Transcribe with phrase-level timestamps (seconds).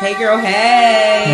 [0.00, 0.38] Hey, girl.
[0.38, 1.24] Hey.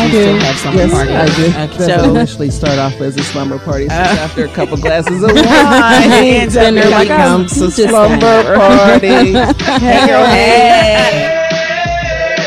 [0.00, 0.20] I do.
[0.22, 1.12] still have some yes, party.
[1.12, 1.32] I do.
[1.44, 1.86] Okay.
[1.86, 3.88] That So- initially start off as a slumber party.
[3.88, 3.98] So Uh.
[3.98, 8.56] after a couple glasses of wine, Hands up, dinner like, becomes I'm a just slumber
[8.56, 9.06] party.
[9.08, 10.26] Hey, girl.
[10.34, 11.34] Hey.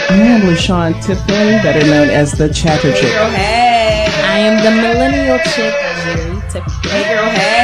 [0.09, 3.01] I am LaShawn Tipton, better known as the Chatter Chick.
[3.01, 3.13] Hey, Chick.
[3.13, 3.29] girl.
[3.31, 4.07] Hey.
[4.23, 5.73] I am the millennial chick,
[6.03, 6.89] Jerry Tiffany.
[6.89, 7.29] Hey, girl.
[7.29, 7.60] Hey.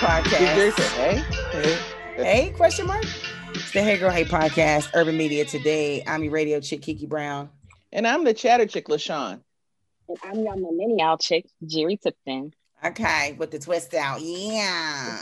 [0.00, 0.78] Podcast.
[0.94, 1.16] hey?
[1.52, 1.78] Hey.
[2.24, 3.04] Hey, question mark?
[3.50, 6.02] It's the Hey Girl Hey podcast, Urban Media Today.
[6.06, 7.50] I'm your radio chick, Kiki Brown.
[7.92, 9.42] And I'm the chatter chick, LaShawn.
[10.08, 12.54] And I'm your millennial chick, Jerry Tipton.
[12.82, 14.22] Okay, with the twist out.
[14.22, 15.18] Yeah.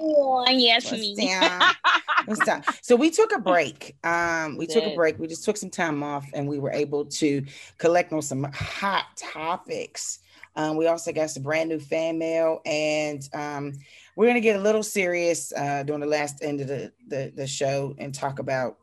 [0.00, 1.32] Oh, yes, Twist me.
[1.32, 1.74] out.
[2.24, 2.64] Twist out.
[2.84, 3.96] So we took a break.
[4.02, 5.20] Um, we took a break.
[5.20, 7.44] We just took some time off and we were able to
[7.78, 10.18] collect on some hot topics.
[10.56, 13.72] Um, we also got some brand new fan mail and um,
[14.16, 17.46] we're gonna get a little serious uh, during the last end of the, the, the
[17.46, 18.78] show and talk about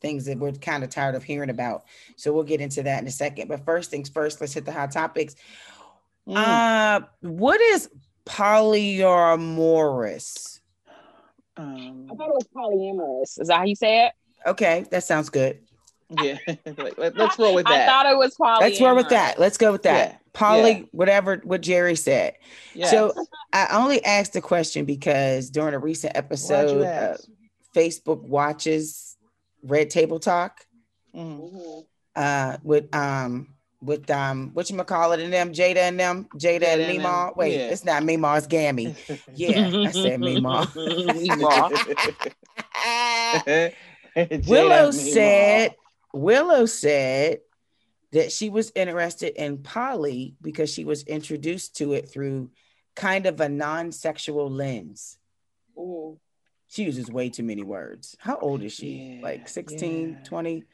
[0.00, 1.84] things that we're kind of tired of hearing about.
[2.16, 3.48] So we'll get into that in a second.
[3.48, 5.36] But first things first, let's hit the hot topics.
[6.26, 6.36] Mm.
[6.36, 7.88] Uh, what is
[8.26, 9.38] polyamorous?
[11.56, 13.40] Um, I thought it was polyamorous.
[13.40, 14.12] Is that how you say it?
[14.46, 15.60] Okay, that sounds good.
[16.20, 16.38] Yeah.
[16.96, 17.72] Let, us roll with that.
[17.72, 17.86] I that.
[17.86, 18.60] thought it was polyamorous.
[18.60, 19.38] Let's roll with that.
[19.38, 20.10] Let's go with that.
[20.10, 20.82] Yeah, Poly, yeah.
[20.92, 22.34] whatever what Jerry said.
[22.74, 22.90] Yes.
[22.90, 23.12] So
[23.52, 27.16] I only asked the question because during a recent episode, you uh.
[27.74, 29.16] Facebook watches
[29.62, 30.66] Red Table Talk
[31.14, 31.52] Mhm.
[31.52, 31.84] Mhm.
[32.16, 33.48] uh, with um
[33.82, 37.00] with um what you call it and them Jada and them Jada, Jada and and
[37.00, 37.36] Meemaw.
[37.36, 37.68] Wait, yeah.
[37.68, 38.94] it's not Meemaw, it's Gammy.
[39.34, 40.66] Yeah, I said Meemaw.
[44.16, 45.74] Jada Willow said
[46.12, 47.40] Willow said
[48.12, 52.50] that she was interested in poly because she was introduced to it through
[52.94, 55.18] kind of a non-sexual lens.
[55.76, 56.18] Mhm.
[56.68, 58.16] She uses way too many words.
[58.18, 59.16] How old is she?
[59.16, 60.24] Yeah, like 16, yeah.
[60.24, 60.64] 20?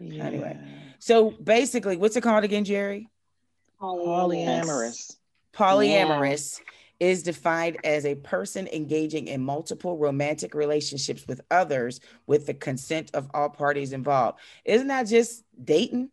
[0.00, 0.58] Anyway.
[0.98, 3.08] So basically, what's it called again, Jerry?
[3.80, 5.16] Polyamorous.
[5.52, 6.60] Polyamorous
[6.98, 13.10] is defined as a person engaging in multiple romantic relationships with others with the consent
[13.14, 14.38] of all parties involved.
[14.64, 16.10] Isn't that just dating?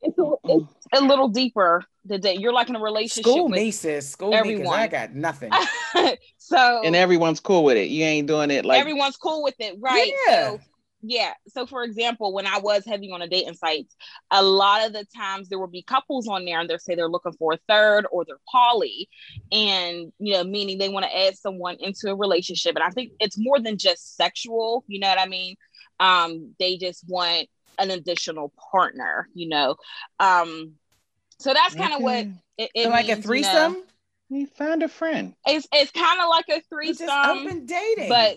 [0.00, 1.84] It's, a, it's a little deeper.
[2.04, 4.08] than that you're like in a relationship School with me, sis.
[4.08, 4.78] School me, 'cause everyone.
[4.78, 5.52] I got nothing.
[6.38, 7.88] so And everyone's cool with it.
[7.90, 10.10] You ain't doing it like everyone's cool with it, right?
[10.28, 10.56] Yeah.
[10.56, 10.60] So
[11.00, 11.32] yeah.
[11.48, 13.94] So for example, when I was heavy on a dating sites,
[14.30, 17.08] a lot of the times there will be couples on there and they'll say they're
[17.08, 19.08] looking for a third or they're poly,
[19.52, 22.74] and you know, meaning they want to add someone into a relationship.
[22.74, 25.56] And I think it's more than just sexual, you know what I mean?
[26.00, 27.48] Um, they just want
[27.78, 29.76] an additional partner, you know.
[30.18, 30.72] Um,
[31.38, 32.26] so that's kind of what
[32.56, 33.74] it, it So like a means, you know.
[33.74, 33.84] threesome?
[34.28, 35.34] You find a friend.
[35.46, 38.08] It's it's kind of like a It's threesome just open dating.
[38.08, 38.36] but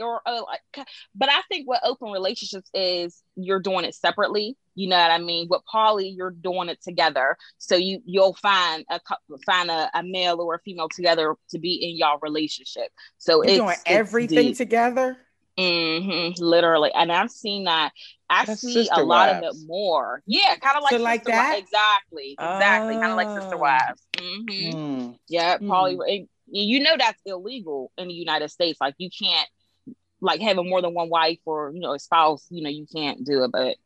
[0.00, 4.56] or uh, like, but I think what open relationships is you're doing it separately.
[4.74, 5.48] You know what I mean?
[5.50, 7.36] With poly, you're doing it together.
[7.58, 11.58] So you you'll find a cou- find a, a male or a female together to
[11.58, 12.88] be in y'all relationship.
[13.18, 14.56] So you're it's doing it's everything deep.
[14.56, 15.16] together.
[15.58, 17.92] Mhm, literally, and I've seen that.
[18.30, 20.22] I That's see a lot of it more.
[20.26, 21.58] Yeah, kind of like So like sister wi- that?
[21.58, 23.58] Exactly, exactly, kind of like sister Oh.
[23.58, 24.02] wives.
[24.18, 25.18] hmm Mm.
[25.28, 25.68] Yeah, Hmm.
[25.68, 25.98] poly.
[26.18, 28.80] and You know that's illegal in the United States.
[28.80, 29.48] Like you can't
[30.22, 32.46] like having more than one wife or you know a spouse.
[32.50, 33.76] You know you can't do it, but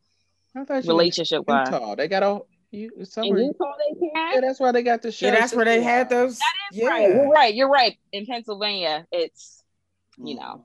[0.54, 1.97] I thought you relationship wise.
[1.97, 3.41] They got a you In somewhere.
[3.41, 5.26] Utah, they Yeah, that's why they got the show.
[5.26, 6.38] Yeah, that's where they had those.
[6.72, 6.88] yeah.
[6.88, 7.54] Right, you're right.
[7.54, 7.98] You're right.
[8.12, 9.64] In Pennsylvania, it's
[10.19, 10.64] you know.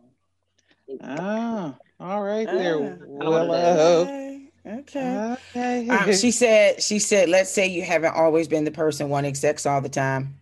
[1.02, 4.02] Ah, all right Ah, there, know what it Willow.
[4.04, 4.52] Okay.
[4.66, 5.38] Okay.
[5.56, 5.90] Okay.
[5.90, 9.66] Um, she said, she said, let's say you haven't always been the person wanting sex
[9.66, 10.36] all the time.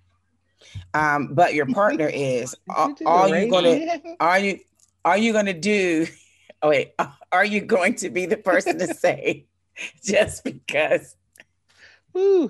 [0.93, 2.55] Um, but your partner is.
[2.69, 4.59] Are, did are you gonna are you
[5.05, 6.07] are you gonna do
[6.61, 6.93] oh wait,
[7.31, 9.45] are you going to be the person to say
[10.03, 11.15] just because
[12.13, 12.49] Woo.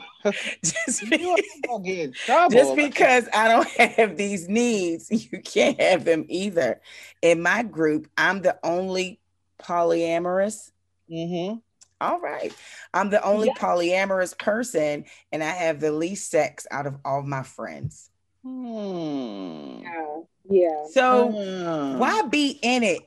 [0.64, 2.56] just, be- ain't gonna get in trouble.
[2.56, 3.68] just because I don't
[3.98, 6.82] have these needs, you can't have them either.
[7.22, 9.20] In my group, I'm the only
[9.62, 10.72] polyamorous.
[11.12, 11.62] Mhm.
[12.02, 12.54] All right.
[12.94, 13.54] I'm the only Yeah.
[13.56, 15.04] polyamorous person,
[15.34, 18.09] and I have the least sex out of all my friends.
[18.44, 19.82] Hmm.
[19.82, 20.18] Yeah.
[20.50, 20.84] Yeah.
[20.92, 21.98] So Ah.
[21.98, 23.02] why be in it?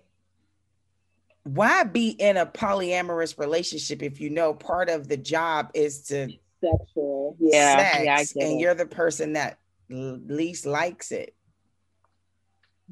[1.45, 6.29] Why be in a polyamorous relationship if you know part of the job is to
[6.61, 7.37] Sexual.
[7.41, 7.79] Yeah.
[7.79, 8.15] sex yeah.
[8.15, 8.61] I get and it.
[8.61, 9.59] you're the person that
[9.91, 11.35] l- least likes it?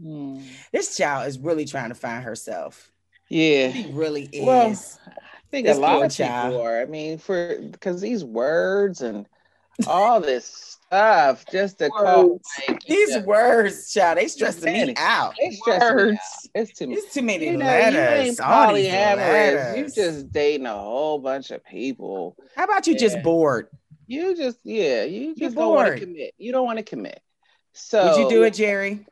[0.00, 0.40] Hmm.
[0.72, 2.90] This child is really trying to find herself.
[3.28, 3.70] Yeah.
[3.72, 4.44] She really is.
[4.44, 6.54] Well, I think This a lot poor of people child.
[6.60, 6.81] are.
[6.81, 9.26] I mean, for because these words and
[9.87, 10.47] all this
[10.87, 12.49] stuff just to call Words.
[12.69, 15.35] like These yeah, words, child, they stressing me out.
[15.38, 16.19] it's stressing me Words.
[16.19, 16.50] out.
[16.55, 16.99] It's too much.
[16.99, 17.94] It's too many You know, letters.
[17.94, 18.00] you
[18.31, 19.77] ain't all these polyamorous.
[19.79, 22.37] You just dating a whole bunch of people.
[22.56, 23.69] How about you just bored?
[24.06, 26.35] You just yeah, you You're just don't want to commit.
[26.38, 27.21] You don't want to commit.
[27.73, 29.06] So Would you do it, Jerry?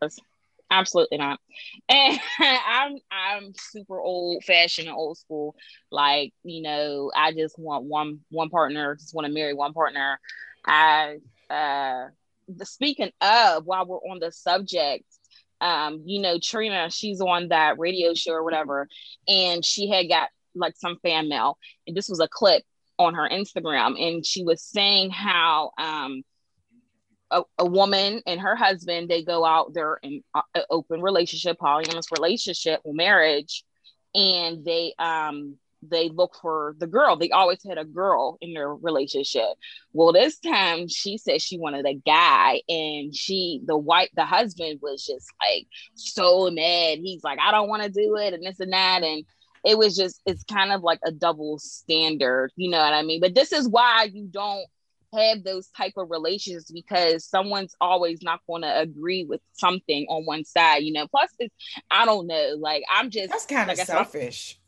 [0.70, 1.38] Absolutely not.
[1.88, 5.54] And I'm I'm super old fashioned and old school.
[5.90, 10.18] Like, you know, I just want one one partner, just want to marry one partner.
[10.64, 11.18] I
[11.50, 12.08] uh
[12.62, 15.04] speaking of while we're on the subject,
[15.60, 18.88] um, you know, Trina, she's on that radio show or whatever,
[19.26, 22.62] and she had got like some fan mail, and this was a clip
[22.98, 26.22] on her Instagram, and she was saying how um
[27.30, 30.22] a, a woman and her husband they go out there in
[30.54, 33.64] an open relationship polyamorous relationship marriage
[34.14, 38.74] and they um they look for the girl they always had a girl in their
[38.74, 39.46] relationship
[39.92, 44.78] well this time she said she wanted a guy and she the white the husband
[44.82, 48.60] was just like so mad he's like i don't want to do it and this
[48.60, 49.24] and that and
[49.64, 53.20] it was just it's kind of like a double standard you know what i mean
[53.20, 54.66] but this is why you don't
[55.14, 60.24] have those type of relations because someone's always not going to agree with something on
[60.26, 61.06] one side, you know.
[61.08, 61.54] Plus, it's,
[61.90, 64.58] I don't know, like I'm just That's kind like of said, selfish.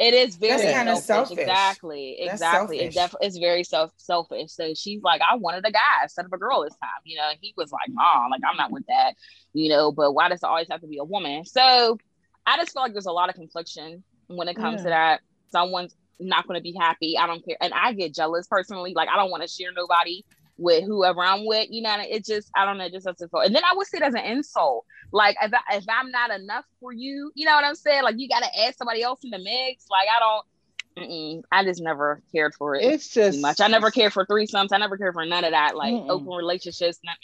[0.00, 1.04] It is very That's kinda selfish.
[1.04, 1.38] selfish.
[1.42, 2.78] Exactly, That's exactly.
[2.80, 3.12] It selfish.
[3.12, 4.50] def- it's very self selfish.
[4.50, 6.88] So she's like, I wanted a guy instead of a girl this time.
[7.04, 9.12] You know, he was like, Mom, like I'm not with that.
[9.52, 11.44] You know, but why does it always have to be a woman?
[11.44, 11.98] So
[12.46, 15.20] I just feel like there's a lot of confliction when it comes to that.
[15.52, 17.18] Someone's not going to be happy.
[17.18, 18.94] I don't care, and I get jealous personally.
[18.96, 20.24] Like I don't want to share nobody
[20.60, 21.68] with whoever I'm with.
[21.70, 23.40] You know, it just I don't know, it just doesn't feel.
[23.40, 24.86] And then I would see it as an insult.
[25.12, 28.04] Like if I, if I'm not enough for you, you know what I'm saying?
[28.04, 29.86] Like you got to add somebody else in the mix.
[29.90, 30.46] Like I don't.
[30.98, 33.60] Mm-mm, I just never cared for it it's just too much.
[33.60, 34.68] I never cared for threesomes.
[34.72, 35.76] I never cared for none of that.
[35.76, 36.08] Like Mm-mm.
[36.08, 37.00] open relationships.
[37.04, 37.14] Nah,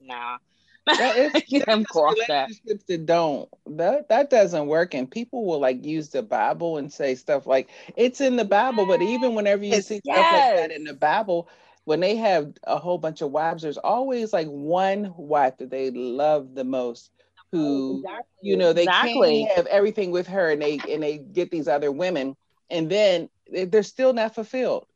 [0.00, 0.38] nah.
[0.98, 1.32] that is,
[1.68, 2.50] I'm cool off that.
[2.88, 7.14] that don't that that doesn't work and people will like use the bible and say
[7.14, 10.70] stuff like it's in the bible but even whenever you Yes, see stuff like that
[10.72, 11.48] in the bible
[11.86, 15.90] when they have a whole bunch of wives there's always like one wife that they
[15.90, 17.10] love the most
[17.52, 18.04] who
[18.42, 19.44] you know they exactly.
[19.44, 22.36] can't have everything with her and they and they get these other women
[22.70, 24.86] and then they- they're still not fulfilled.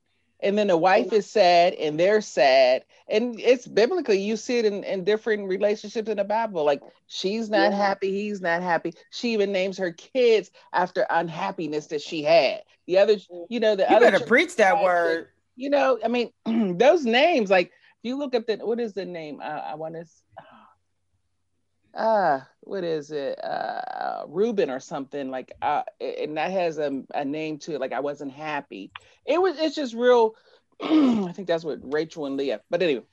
[0.43, 2.85] And then the wife is sad and they're sad.
[3.09, 6.65] And it's biblically you see it in, in different relationships in the bible.
[6.65, 7.77] Like she's not Yeah.
[7.77, 8.95] happy he's not happy.
[9.11, 12.63] She even names her kids after unhappiness that she had.
[12.87, 13.45] The other mm-hmm.
[13.49, 15.29] you know the You other better church preach that word.
[15.57, 16.31] You know i mean
[16.79, 19.41] those names like if you look up the what is the name?
[19.43, 20.05] Uh, i want to
[21.95, 23.43] uh what is it?
[23.43, 27.93] Uh Reuben or something like uh and that has a, a name to it like
[27.93, 28.93] I wasn't happy.
[29.27, 30.35] It was it's just real
[30.81, 33.05] I think that's what Rachel and Leah but anyway.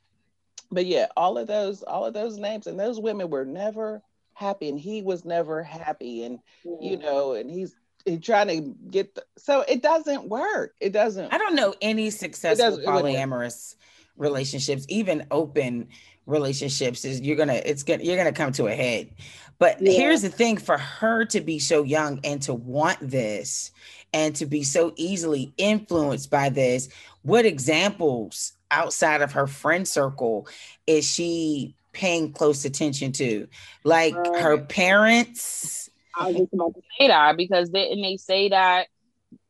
[0.72, 4.70] But yeah all of those all of those names and those women were never happy
[4.70, 6.40] and he was never happy and
[6.80, 11.34] you know and he's he trying to get the, so it doesn't work it doesn't
[11.34, 13.14] I don't know any successful doesn't- it wouldn't work.
[13.14, 13.76] polyamorous
[14.16, 15.88] relationships, even open
[16.26, 17.06] relationships.
[17.06, 19.10] Is you're gonna it's gonna you're gonna come to a head.
[19.60, 19.92] But Yeah.
[19.92, 23.72] here's the thing: for her to be so young and to want this,
[24.14, 26.90] and to be so easily influenced by this,
[27.22, 30.48] what examples outside of her friend circle
[30.88, 33.48] is she paying close attention to?
[33.84, 35.90] Like her um, parents.
[36.18, 38.88] I was just about to say that because didn't they say that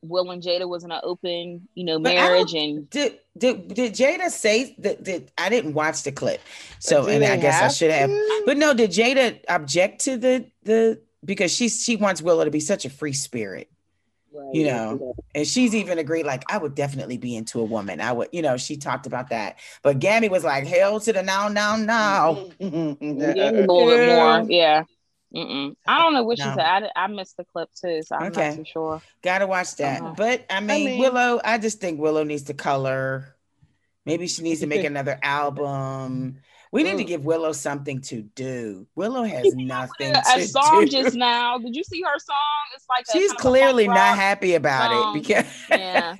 [0.02, 3.94] Will and Jada was in an open, you know, But marriage and Did did did
[3.94, 5.02] Jada say that?
[5.02, 6.40] Did I didn't watch the clip,
[6.78, 8.10] so and I guess I should have.
[8.10, 8.42] to?
[8.46, 12.60] But no, did Jada object to the the because she's she wants Willow to be
[12.60, 13.70] such a free spirit,
[14.52, 18.00] you know, and she's even agreed like I would definitely be into a woman.
[18.00, 19.58] I would, you know, she talked about that.
[19.82, 22.48] But Gammy was like, hell to the now, now, now.
[24.48, 24.84] yeah,
[25.34, 25.62] a little bit more.
[25.62, 25.68] Yeah.
[25.70, 25.76] Mm-mm.
[25.86, 26.58] I don't know what she said.
[26.60, 28.48] I, I missed the clip too, so I'm Okay.
[28.50, 29.02] not too sure.
[29.22, 30.00] Gotta watch that.
[30.02, 30.14] Uh-huh.
[30.16, 33.34] But I mean, mean- Willow, I just think Willow needs to color.
[34.06, 36.40] Maybe she needs to make another album.
[36.70, 37.08] We need to Mm.
[37.08, 38.86] give Willow something to do.
[38.94, 40.88] Willow has nothing A, to a song do.
[40.90, 41.56] just now.
[41.56, 42.36] Did you see her song?
[42.76, 45.16] It's like She's a clearly punk not happy about song.
[45.16, 46.16] it because Yeah.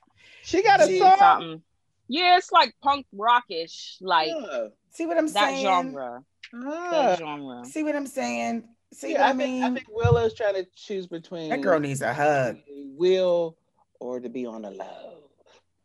[0.42, 1.62] she got a She- song something.
[2.08, 4.66] Yeah, it's like punk rockish, like Yeah.
[4.92, 5.64] See what I'm that saying.
[5.64, 6.24] genre.
[6.54, 6.88] Ah.
[6.90, 7.64] That genre.
[7.64, 8.64] See what I'm saying.
[8.92, 9.64] See Yeah, what I, I think mean?
[9.64, 12.58] I think Willow's trying to choose between that girl needs a hug.
[12.68, 13.56] Will
[14.00, 15.18] or to be on the low.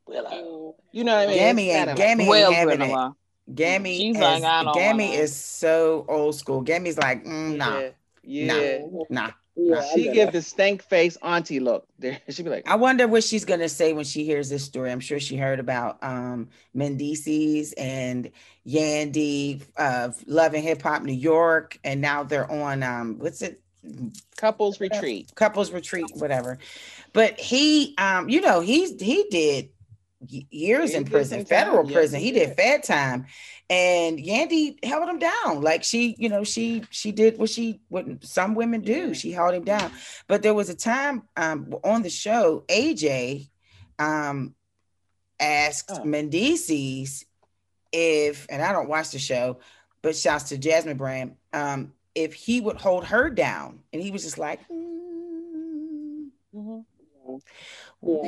[0.08, 0.76] Willow.
[0.92, 1.36] You know what I mean?
[1.36, 3.12] Gammy It's ain't kinda Gammy Well, ain't having it.
[3.54, 6.62] Gammy She's has, like, Gammy is so old school.
[6.62, 7.80] Gammy's like, mm, nah,
[8.24, 8.80] yeah, yeah.
[9.10, 9.32] nah.
[9.58, 11.88] Yeah, she give the stank face auntie look.
[12.00, 14.92] There, she'd be like, I wonder what she's gonna say when she hears this story.
[14.92, 18.32] I'm sure she heard about um Mendeecees and
[18.68, 23.62] Yandy of Love and Hip Hop New York, and now they're on um what's it
[24.38, 25.32] couples retreat.
[25.36, 26.60] couples retreat, whatever.
[27.14, 29.77] But he um, you know, he's he did y-
[30.26, 31.86] years in prison, federal time.
[31.86, 32.20] Yes, prison.
[32.20, 32.58] he He did did.
[32.58, 33.26] fed time.
[33.70, 35.62] And Yandy held him down.
[35.62, 39.14] Like she, you know, she she did what she what some women do.
[39.14, 39.92] She held him down.
[40.28, 43.50] But there was a time um on the show, AJ
[44.00, 44.56] um
[45.40, 46.04] asked Oh.
[46.04, 47.26] Mendeecees
[47.92, 49.60] if, and I don't watch the show,
[50.02, 53.80] but shouts to Jasmine Brand, um, if he would hold her down.
[53.94, 56.86] And he was just like, "Mm, Mhm.
[58.02, 58.22] well,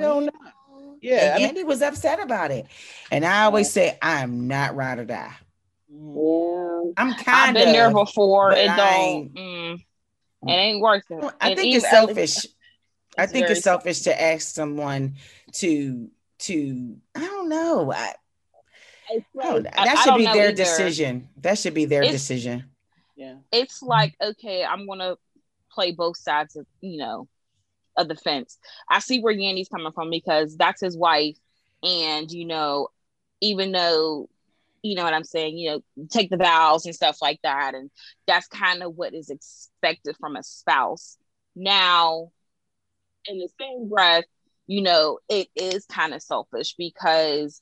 [0.00, 0.30] No, no.
[0.70, 2.66] well." Yeah, I and mean- Yandy was upset about it.
[3.10, 5.32] And I always say, I'm not ride or die.
[5.88, 6.92] Yeah.
[6.96, 7.92] I'm I've kind been there of.
[7.94, 8.50] before.
[8.50, 8.78] but It don't.
[8.80, 9.74] ain't- Mm,
[10.48, 11.24] it ain't worth it.
[11.40, 12.46] I And think it's even- selfish.
[13.18, 15.16] I think it's selfish to ask someone
[15.54, 16.08] to
[16.40, 17.92] to I don't know.
[17.92, 18.14] I,
[19.10, 20.52] I I- that I should don't be their either.
[20.52, 21.28] decision.
[21.38, 22.64] That should be their It's- decision.
[23.14, 23.34] Yeah.
[23.52, 25.14] it's like okay i'm gonna
[25.70, 27.28] play both sides of you know
[27.96, 28.58] of the fence.
[28.88, 31.36] I see where yandy's coming from because that's his wife.
[31.82, 32.88] And you know
[33.40, 34.28] even though
[34.82, 37.74] you know what i'm saying you know take the vows and stuff like that.
[37.74, 37.90] And
[38.26, 41.16] that's kind of what is expected from a spouse.
[41.54, 42.30] Now
[43.26, 44.24] in the same breath
[44.66, 47.60] you know it is kind of selfish because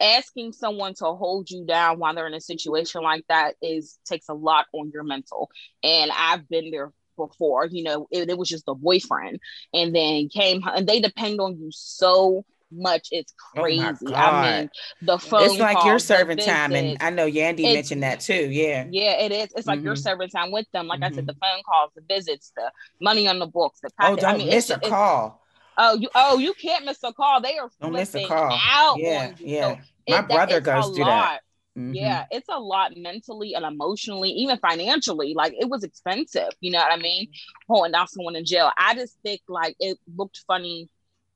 [0.00, 4.28] asking someone to hold you down while they're in a situation like that is takes
[4.28, 5.50] a lot on your mental.
[5.82, 9.38] And i've been there before you know it, it was just a boyfriend
[9.74, 14.70] and then came and they depend on you so much it's Oh crazy i mean
[15.02, 16.96] the phone It's like you're calls, the serving time, and.
[17.00, 18.50] I know Yandy mentioned that too.
[18.50, 18.86] Yeah.
[18.90, 20.02] yeah it is it's like you're Mhm.
[20.02, 21.14] serving time with them like i Mhm.
[21.14, 22.70] said the phone calls the visits the
[23.00, 25.40] money on the books the Oh, don't I mean, miss it's, a call.
[25.78, 28.50] oh you oh you can't miss a call they are Don't miss a call.
[28.68, 29.76] out Yeah, yeah.
[29.76, 31.40] So My it- brother goes through that.
[31.76, 31.94] Mhm.
[31.94, 35.34] Yeah, it's a lot mentally and emotionally, even financially.
[35.34, 37.28] Like it was expensive, you know what I mean?
[37.68, 38.70] Holding down someone in jail.
[38.78, 40.88] I just think like it looked funny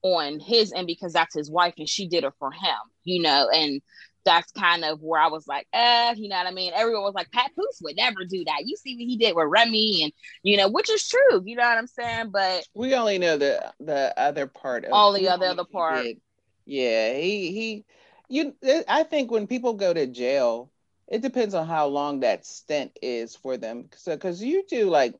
[0.02, 3.50] on his end because that's his wife and she did it for him, you know,
[3.52, 3.82] and
[4.24, 6.72] that's kind of where I was like, eh, you know what I mean?
[6.74, 8.66] Everyone was like, Papoose would never do that.
[8.66, 11.64] You see what he did with Remy and you know, which is true, you know
[11.64, 12.30] what I'm saying?
[12.30, 16.02] But We only know the the other part of All the other- other part.
[16.04, 16.20] did.
[16.66, 17.84] Yeah, he he
[18.30, 18.54] you
[18.88, 20.70] I think when people go to jail,
[21.08, 23.90] it depends on how long that stint is for them.
[23.96, 25.14] So cause you do like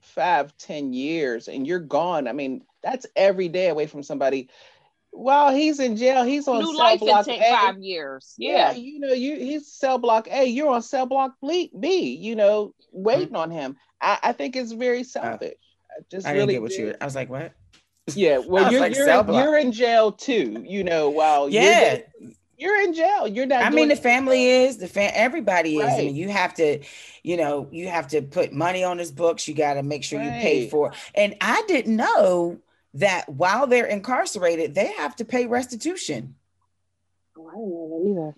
[0.00, 2.26] five, ten years and you're gone.
[2.26, 4.48] I mean, that's every day away from somebody.
[5.10, 7.50] While he's in jail, he's on new cell life can block take A.
[7.50, 8.34] five years.
[8.36, 8.76] Yeah, Yeah.
[8.78, 12.74] you know, you he's cell block A, you're on cell block B, B you know,
[12.90, 13.36] waiting mm-hmm.
[13.36, 13.76] on him.
[14.00, 15.54] I, I think it's very selfish.
[15.90, 16.76] I just I didn't really get what do.
[16.78, 16.94] you.
[17.00, 17.52] I was like, what?
[18.14, 20.62] Yeah, well, you're like, you're, in, you're in jail too.
[20.66, 22.00] You know, while Yeah.
[22.64, 23.28] You're, in jail.
[23.28, 23.60] You're not.
[23.60, 24.02] I doing mean, the anything.
[24.02, 25.12] family is the fam.
[25.14, 25.92] Everybody is.
[25.92, 26.80] I mean, you have to,
[27.22, 29.46] you know, you have to put money on his books.
[29.46, 30.70] You got to make sure you pay Right.
[30.70, 30.92] for.
[31.14, 32.58] And I didn't know
[32.94, 36.34] that while they're incarcerated, they have to pay restitution.
[37.36, 38.36] Oh, I didn't know that either.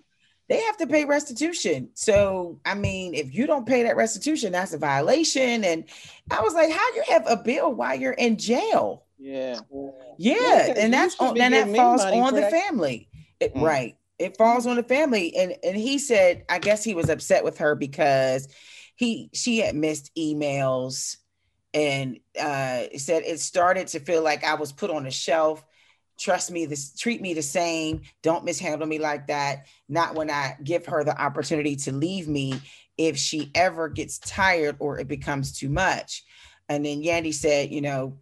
[0.49, 1.89] They have to pay restitution.
[1.93, 5.65] So, I mean, if you don't pay that restitution, that's a violation.
[5.65, 5.83] And
[6.31, 9.03] I was like, how you have a bill while you're in jail?
[9.19, 9.59] Yeah.
[9.69, 12.51] Yeah, Yeah, 'cause and that's on, be then that falls on the that.
[12.51, 13.09] family,
[13.41, 13.61] It- Mm.
[13.61, 13.96] right?
[14.19, 17.59] It falls on the family, and and he said, I guess he was upset with
[17.59, 18.47] her because
[18.95, 21.17] he she had missed emails,
[21.73, 25.63] and uh said it started to feel like I was put on a shelf.
[26.19, 28.01] Trust me, this treat me the same.
[28.23, 29.67] Don't mishandle me like that.
[29.87, 32.59] Not when I give her the opportunity to leave me
[32.97, 36.23] if she ever gets tired or it becomes too much.
[36.67, 38.17] And then Yandy said, you know,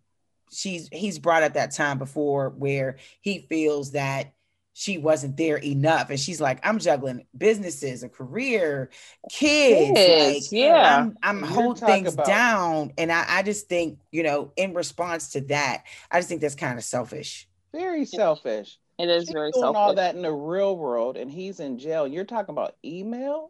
[0.51, 4.33] she's he's brought up that time before where he feels that
[4.77, 8.89] she wasn't there enough and she's like i'm juggling businesses a career
[9.31, 10.97] kids, Kids, like yeah.
[10.99, 15.29] i'm i'm holding things about- down and I, I just think you know in response
[15.31, 18.77] to that i just think that's kind of selfish Very selfish.
[18.99, 19.77] It is She's very doing selfish.
[19.77, 22.07] all that in the real world, and he's in jail.
[22.07, 23.49] You're talking about emails.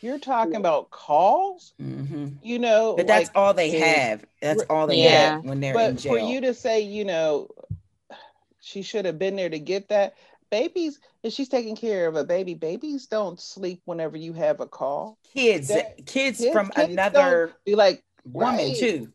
[0.00, 1.72] You're talking about calls.
[1.82, 2.36] Mhm.
[2.44, 5.32] You know, but that's like, all they have that's all they Yeah.
[5.34, 7.48] have when they're in but jail for you to say, you know,
[8.60, 10.14] she should have been there to get that.
[10.50, 14.66] Babies, and she's taking care of a baby, babies don't sleep whenever you have a
[14.66, 15.18] call.
[15.34, 18.76] kids that- kids, kids- from kids another Be like, woman right.
[18.76, 19.12] too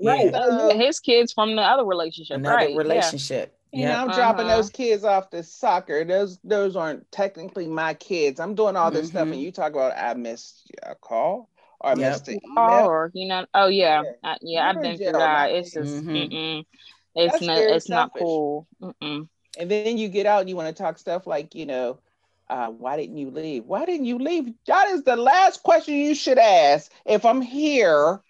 [0.00, 0.30] Right.
[0.30, 0.74] Yeah.
[0.74, 2.36] His kids from the other relationship.
[2.36, 2.70] another right.
[2.70, 2.76] yeah.
[2.76, 4.56] relationship You yeah know, I'm dropping Uh-huh.
[4.56, 6.04] those kids off to soccer.
[6.04, 8.38] Those those aren't technically my kids.
[8.38, 9.32] I'm doing all this stuff, Mhm.
[9.32, 11.48] and you talk about I missed a call.
[11.80, 12.12] or Yep.
[12.22, 12.28] Mr.
[12.42, 12.86] Email.
[12.86, 14.10] or you know, oh yeah, Yeah.
[14.24, 15.50] I, yeah, I've You're been in through that.
[15.50, 16.30] It's just, Mhm.
[16.30, 16.66] mm-mm.
[17.14, 18.66] it's That's not, very it's not cool.
[18.82, 19.28] Mm-mm.
[19.58, 21.98] And then you get out and you want to talk stuff like, you know,
[22.48, 23.64] uh, why didn't you leave?
[23.64, 24.52] Why didn't you leave?
[24.66, 28.20] That is the last question you should ask if I'm here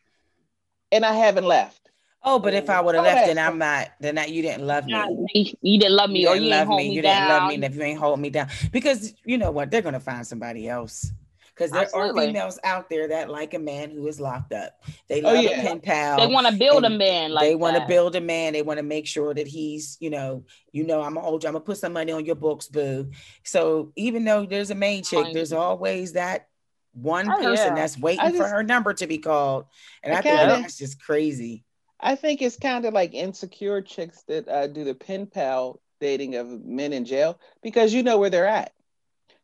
[0.92, 1.90] and I haven't left.
[2.22, 3.88] Oh, but if I would have Oh, left, then I'm not.
[4.00, 4.92] Then that you didn't love me.
[5.34, 6.88] You, you didn't love me, you or didn't you didn't love hold me.
[6.88, 7.14] me, You down.
[7.16, 9.82] didn't love me, and if you ain't hold me down, because you know what, they're
[9.82, 11.12] gonna find somebody else.
[11.56, 12.24] Because there Absolutely.
[12.24, 14.78] are females out there that like a man who is locked up.
[15.08, 15.58] They Oh, yeah.
[15.60, 16.18] a pen pal.
[16.18, 18.52] they want to build a man like they want to build a man.
[18.52, 21.48] They want to make sure that he's, you know, you know, I'm gonna hold you.
[21.48, 23.10] I'm gonna put some money on your books, boo.
[23.42, 26.48] So even though there's a main chick, there's always that
[26.92, 27.74] one Oh, person yeah.
[27.74, 29.64] that's waiting I for her number to be called,
[30.02, 31.64] and I I, think kinda- that's just crazy.
[31.98, 36.34] I think it's kind of like insecure chicks that uh, do the pen pal dating
[36.34, 38.72] of men in jail because you know where they're at.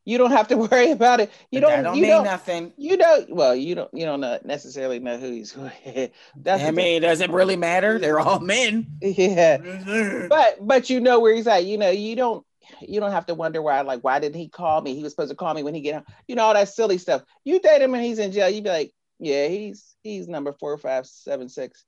[0.05, 1.31] You don't have to worry about it.
[1.51, 1.77] You But don't.
[1.77, 2.25] that don't you mean don't.
[2.25, 2.73] nothing.
[2.77, 3.35] You don't.
[3.35, 3.91] Well, you don't.
[3.93, 6.11] You don't necessarily know who he's with.
[6.37, 7.99] That's I mean, it does it really matter.
[7.99, 8.87] They're all men.
[9.01, 9.59] yeah.
[10.29, 11.65] But but you know where he's at.
[11.65, 12.45] You know you don't.
[12.81, 13.81] You don't have to wonder why.
[13.83, 14.95] Like why didn't he call me?
[14.95, 16.05] He was supposed to call me when he get home.
[16.27, 17.23] You know all that silly stuff.
[17.45, 18.49] You date him and he's in jail.
[18.49, 21.85] You'd be like, yeah, he's he's number four five seven six.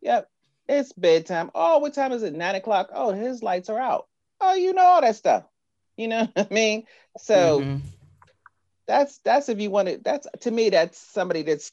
[0.00, 0.28] Yep,
[0.68, 1.50] it's bedtime.
[1.54, 2.34] Oh, what time is it?
[2.34, 2.90] Nine o'clock.
[2.94, 4.06] Oh, his lights are out.
[4.40, 5.44] Oh, you know all that stuff.
[5.98, 6.86] You know what I mean?
[7.18, 7.80] So Mhm.
[8.86, 9.98] that's that's if you want to.
[10.02, 11.72] That's to me, that's somebody that's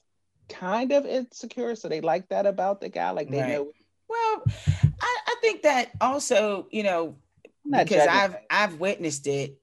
[0.50, 1.76] kind of insecure.
[1.76, 3.12] So they like that about the guy.
[3.12, 3.54] Like they Right.
[3.54, 3.72] know.
[4.10, 4.44] Well,
[5.02, 7.18] I, I think that also, you know,
[7.70, 8.46] because judging I've that.
[8.50, 9.58] I've witnessed it.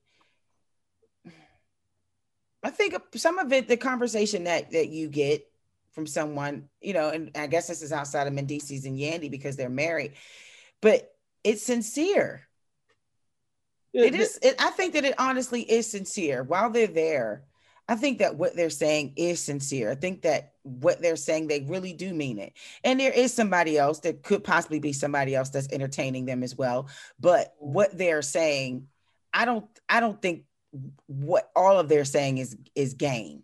[2.63, 5.45] I think some of it, the conversation that that you get
[5.93, 9.57] from someone, you know, and I guess this is outside of Mendeecees and Yandy because
[9.57, 10.15] they're married,
[10.81, 11.13] but
[11.45, 12.49] it's sincere.
[13.95, 14.39] It is.
[14.43, 16.43] It, I think that it honestly is sincere.
[16.43, 17.45] While they're there,
[17.89, 19.91] I think that what they're saying is sincere.
[19.91, 22.55] I think that what they're saying, they really do mean it.
[22.85, 26.57] And there is somebody else that could possibly be somebody else that's entertaining them as
[26.57, 26.89] well.
[27.21, 28.89] But what they're saying,
[29.35, 29.67] I don't.
[29.89, 30.45] I don't think
[31.07, 33.43] what all of they're saying is is game.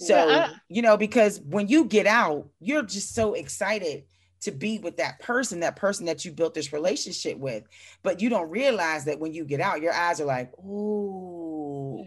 [0.00, 4.04] So Yeah, I- you know, because when you get out, you're just so excited
[4.40, 7.64] to be with that person, that person that you built this relationship with.
[8.02, 12.04] But you don't realize that when you get out, your eyes are like, ooh,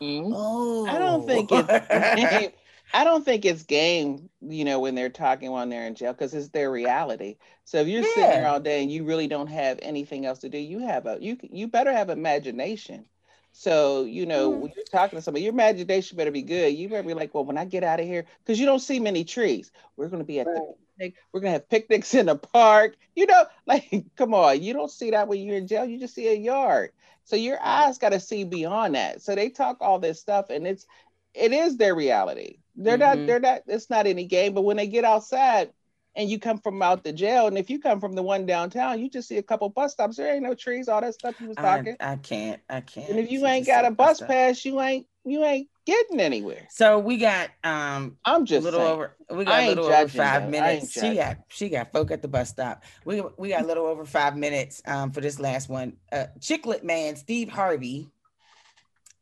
[0.00, 0.32] Mhm.
[0.34, 0.86] oh.
[0.86, 2.52] I don't think it's.
[2.94, 6.32] I don't think it's game, you know, when they're talking while they're in jail because
[6.34, 7.36] it's their reality.
[7.64, 10.48] So if you're sitting there all day and you really don't have anything else to
[10.48, 13.04] do, you have a you you better have imagination.
[13.52, 14.60] So you know Mm.
[14.60, 16.74] when you're talking to somebody, your imagination better be good.
[16.74, 19.00] You better be like, well, when I get out of here, because you don't see
[19.00, 19.72] many trees.
[19.96, 21.14] We're gonna be at the picnic.
[21.32, 22.96] We're gonna have picnics in the park.
[23.14, 25.84] You know, like come on, you don't see that when you're in jail.
[25.84, 26.90] You just see a yard.
[27.24, 29.20] So your eyes got to see beyond that.
[29.22, 30.86] So they talk all this stuff, and it's
[31.34, 32.58] it is their reality.
[32.76, 33.00] They're Mhm.
[33.00, 33.26] not.
[33.26, 33.62] They're not.
[33.66, 34.54] It's not any game.
[34.54, 35.72] But when they get outside,
[36.14, 39.00] and you come from out the jail, and if you come from the one downtown,
[39.00, 40.16] you just see a couple bus stops.
[40.16, 40.88] There ain't no trees.
[40.88, 41.96] All that stuff you was talking.
[42.00, 42.60] I can't.
[42.70, 43.10] I can't.
[43.10, 46.66] and if you ain't got a bus pass, you ain't you ain't getting anywhere.
[46.70, 48.92] So we got um I'm just a just little saying.
[48.92, 50.48] over we got a little over five though.
[50.50, 50.92] Minutes.
[50.92, 51.16] She judging.
[51.16, 52.84] got she got folk at the bus stop.
[53.04, 55.96] We we got a little over five minutes um for this last one.
[56.12, 58.08] Uh Chiclet Man, Steve Harvey,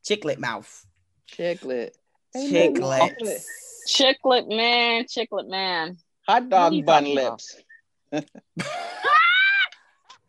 [0.04, 0.86] Chiclet Mouth.
[1.30, 1.90] Chiclet.
[2.34, 3.44] Ain't no Chiclet.
[3.86, 5.96] Chiclet man, chiclet man.
[6.26, 7.56] Hot dog bun lips.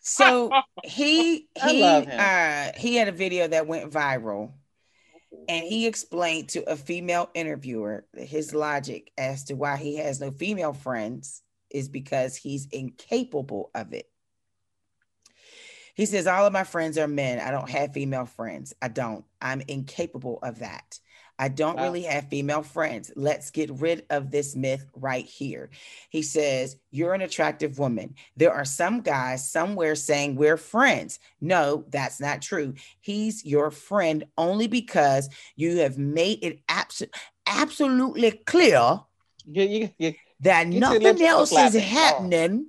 [0.07, 0.51] So
[0.83, 2.19] he I he love him.
[2.19, 4.51] uh he had a video that went viral
[5.47, 10.19] and he explained to a female interviewer that his logic as to why he has
[10.19, 14.09] no female friends is because he's incapable of it.
[15.95, 17.39] He says, All of my friends are men.
[17.39, 18.73] I don't have female friends.
[18.81, 19.23] I don't.
[19.41, 20.99] I'm incapable of that.
[21.37, 21.83] I don't Wow.
[21.83, 23.11] really have female friends.
[23.15, 25.69] Let's get rid of this myth right here.
[26.09, 28.15] He says, You're an attractive woman.
[28.37, 31.19] There are some guys somewhere saying we're friends.
[31.41, 32.73] No, that's not true.
[33.01, 37.09] He's your friend only because you have made it abso-
[37.45, 39.01] absolutely clear
[39.45, 41.81] You, you, you, that nothing else is flapping.
[41.81, 41.83] Oh.
[41.83, 42.67] happening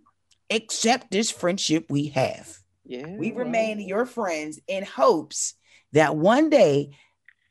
[0.51, 2.59] except this friendship we have.
[2.85, 3.07] yeah.
[3.17, 5.55] We remain your friends in hopes
[5.93, 6.91] that one day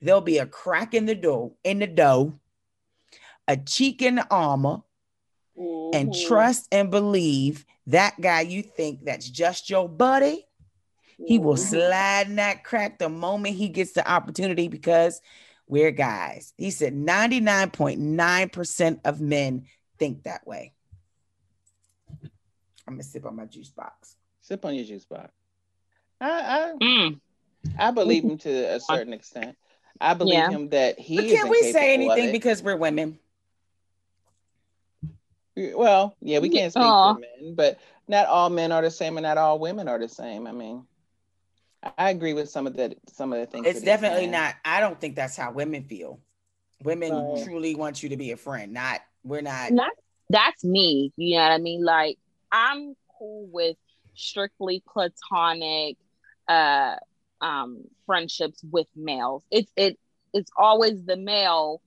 [0.01, 2.39] there'll be a crack in the door, in the dough,
[3.47, 4.83] a cheek in the armor,
[5.93, 6.27] and Mhm.
[6.27, 10.47] trust and believe that guy you think that's just your buddy.
[11.17, 15.21] He will slide in that crack the moment he gets the opportunity because
[15.67, 16.53] we're guys.
[16.57, 20.73] He said 99.9% of men think that way.
[22.87, 24.17] I'm gonna sip on my juice box.
[24.41, 25.31] Sip on your juice box.
[26.21, 27.19] I, Mm.
[27.77, 29.57] I I believe him to a certain extent.
[30.01, 30.49] I believe Yeah.
[30.49, 33.19] him that he But can't we say anything because we're women?
[35.57, 37.13] Well, yeah, we can't speak Aw.
[37.13, 40.09] for men, but not all men are the same, and not all women are the
[40.09, 40.47] same.
[40.47, 40.85] I mean,
[41.81, 43.65] I- I agree with some of the some of the things.
[43.65, 44.55] It's definitely not.
[44.65, 46.19] I don't think that's how women feel.
[46.83, 47.43] Women Right.
[47.43, 48.73] truly want you to be a friend.
[48.73, 49.69] Not we're not.
[49.69, 51.13] And that's that's me.
[51.15, 51.85] You know what I mean?
[51.85, 52.17] Like
[52.51, 53.77] I'm cool with
[54.13, 55.97] strictly platonic
[56.47, 56.97] uh
[57.45, 59.43] um friendships with males.
[59.51, 59.99] It's it
[60.33, 61.81] it's always the male,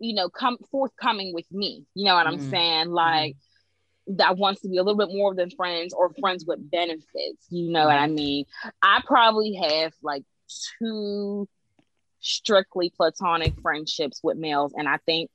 [0.00, 1.86] you know, come forthcoming with me.
[1.94, 2.40] You know what I'm Mhm.
[2.40, 2.90] saying?
[2.90, 3.36] Like
[4.08, 7.46] that wants to be a little bit more than friends or friends with benefits.
[7.50, 8.44] You know what I mean?
[8.82, 10.24] I probably have like
[10.78, 11.48] two
[12.20, 15.30] strictly platonic friendships with males, and I think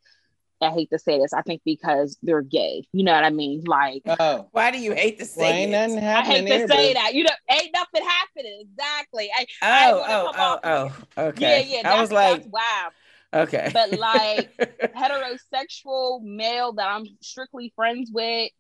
[0.63, 2.83] I hate to say this, I think because they're gay.
[2.93, 3.63] You know what I mean?
[3.65, 5.87] Like Oh, Why do you hate to say well, ain't it?
[5.95, 7.13] nothing I hate to there, say that.
[7.13, 8.61] You know, ain't nothing happening.
[8.69, 9.29] Exactly.
[9.35, 11.23] I, I Oh, oh, oh, oh.
[11.29, 11.69] Okay.
[11.69, 11.91] Yeah, yeah.
[11.93, 12.89] I was like, wow.
[13.33, 13.69] okay.
[13.73, 14.49] But like
[14.95, 18.51] heterosexual male that I'm strictly friends with,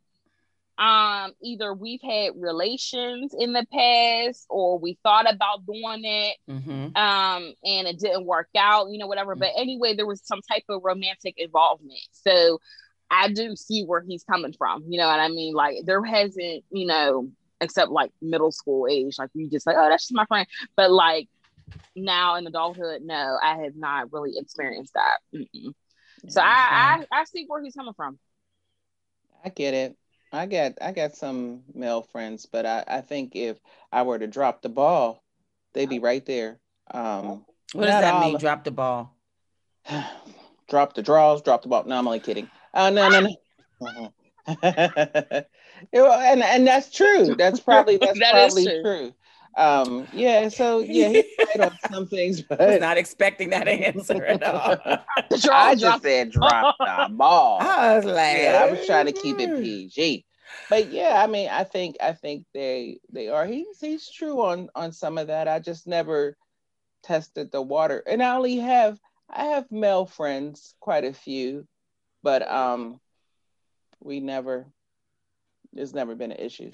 [0.77, 6.87] um, either we've had relations in the past or we thought about doing it, hmm
[6.95, 9.35] um, and it didn't work out, you know, whatever.
[9.35, 11.99] But anyway, there was some type of romantic involvement.
[12.11, 12.59] So
[13.09, 14.83] I do see where he's coming from.
[14.87, 15.53] You know what I mean?
[15.53, 17.29] Like there hasn't, you know,
[17.61, 20.47] except like middle school age, like you just like, oh, that's just my friend.
[20.75, 21.29] But like
[21.95, 25.17] now in adulthood, no, I have not really experienced that.
[25.33, 25.73] Mm-mm.
[26.27, 28.17] So I, I I see where he's coming from.
[29.43, 29.97] I get it.
[30.33, 33.57] I got I got some male friends, but I, I think if
[33.91, 35.23] I were to drop the ball,
[35.73, 36.59] they'd be right there.
[36.91, 38.35] Um, What does that all mean?
[38.35, 39.15] of- Drop the ball.
[40.69, 41.83] drop the draws, drop the ball.
[41.85, 42.49] No, I'm only kidding.
[42.73, 43.27] Uh, no, no,
[43.81, 44.13] no.
[45.91, 47.35] Yeah, and and that's true.
[47.35, 48.81] That's probably that's That is probably true.
[48.83, 49.13] true.
[49.55, 50.49] Um, yeah.
[50.49, 54.43] So yeah, he's right on some things, but I was not expecting that answer at
[54.43, 54.77] all.
[55.51, 57.59] I just said drop the ball.
[57.61, 60.25] I was like, yeah, I was trying to keep it PG.
[60.69, 63.45] But yeah, I mean, I think I think they they are.
[63.45, 65.47] He's he's true on on some of that.
[65.47, 66.37] I just never
[67.03, 71.67] tested the water, and I only have I have male friends, quite a few,
[72.21, 72.99] but um,
[73.99, 74.65] we never.
[75.73, 76.69] There's never been an issue.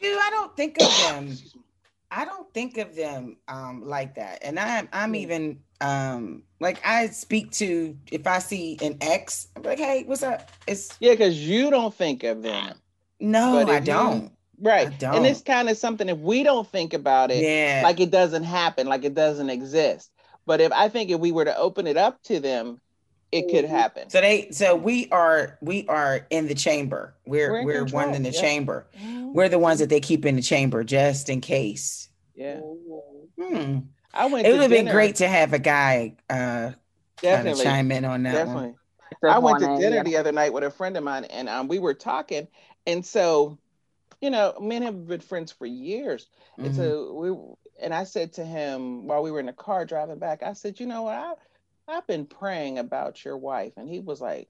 [0.00, 1.36] Dude, I don't think of them.
[2.10, 4.38] I don't think of them um like that.
[4.42, 9.62] And I'm I'm even um like I speak to if I see an ex, I'm
[9.62, 10.50] like, hey, what's up?
[10.66, 12.80] It's Yeah, because you don't think of them,
[13.20, 14.32] no, I don't.
[14.60, 14.92] right?
[15.02, 17.80] I And it's kind of something if we don't think about it, Yeah.
[17.80, 20.10] like it doesn't happen, like it doesn't exist.
[20.46, 22.80] But if I think if we were to open it up to them,
[23.30, 23.68] it could Mhm.
[23.68, 24.10] happen.
[24.10, 27.14] so they so we are we are in the chamber.
[27.26, 28.40] We're We're in we're, one in the yeah.
[28.40, 28.86] chamber.
[29.34, 32.08] We're the ones that they keep in the chamber just in case.
[32.34, 32.60] Yeah,
[33.38, 33.78] Hmm.
[34.14, 34.46] I went.
[34.46, 38.04] It would have been great to have a guy uh kind of Definitely, chime in
[38.04, 38.46] on that one.
[38.46, 38.74] definitely.
[39.20, 40.02] Good I went to dinner Yeah.
[40.04, 42.46] the other night with a friend of mine, and um, we were talking,
[42.86, 43.58] and so,
[44.20, 46.76] you know, men have been friends for years, and Mhm.
[46.76, 50.42] so we, and I said to him while we were in the car driving back,
[50.42, 51.32] I said, you know what, I,
[51.88, 54.48] I've been praying about your wife, and he was like,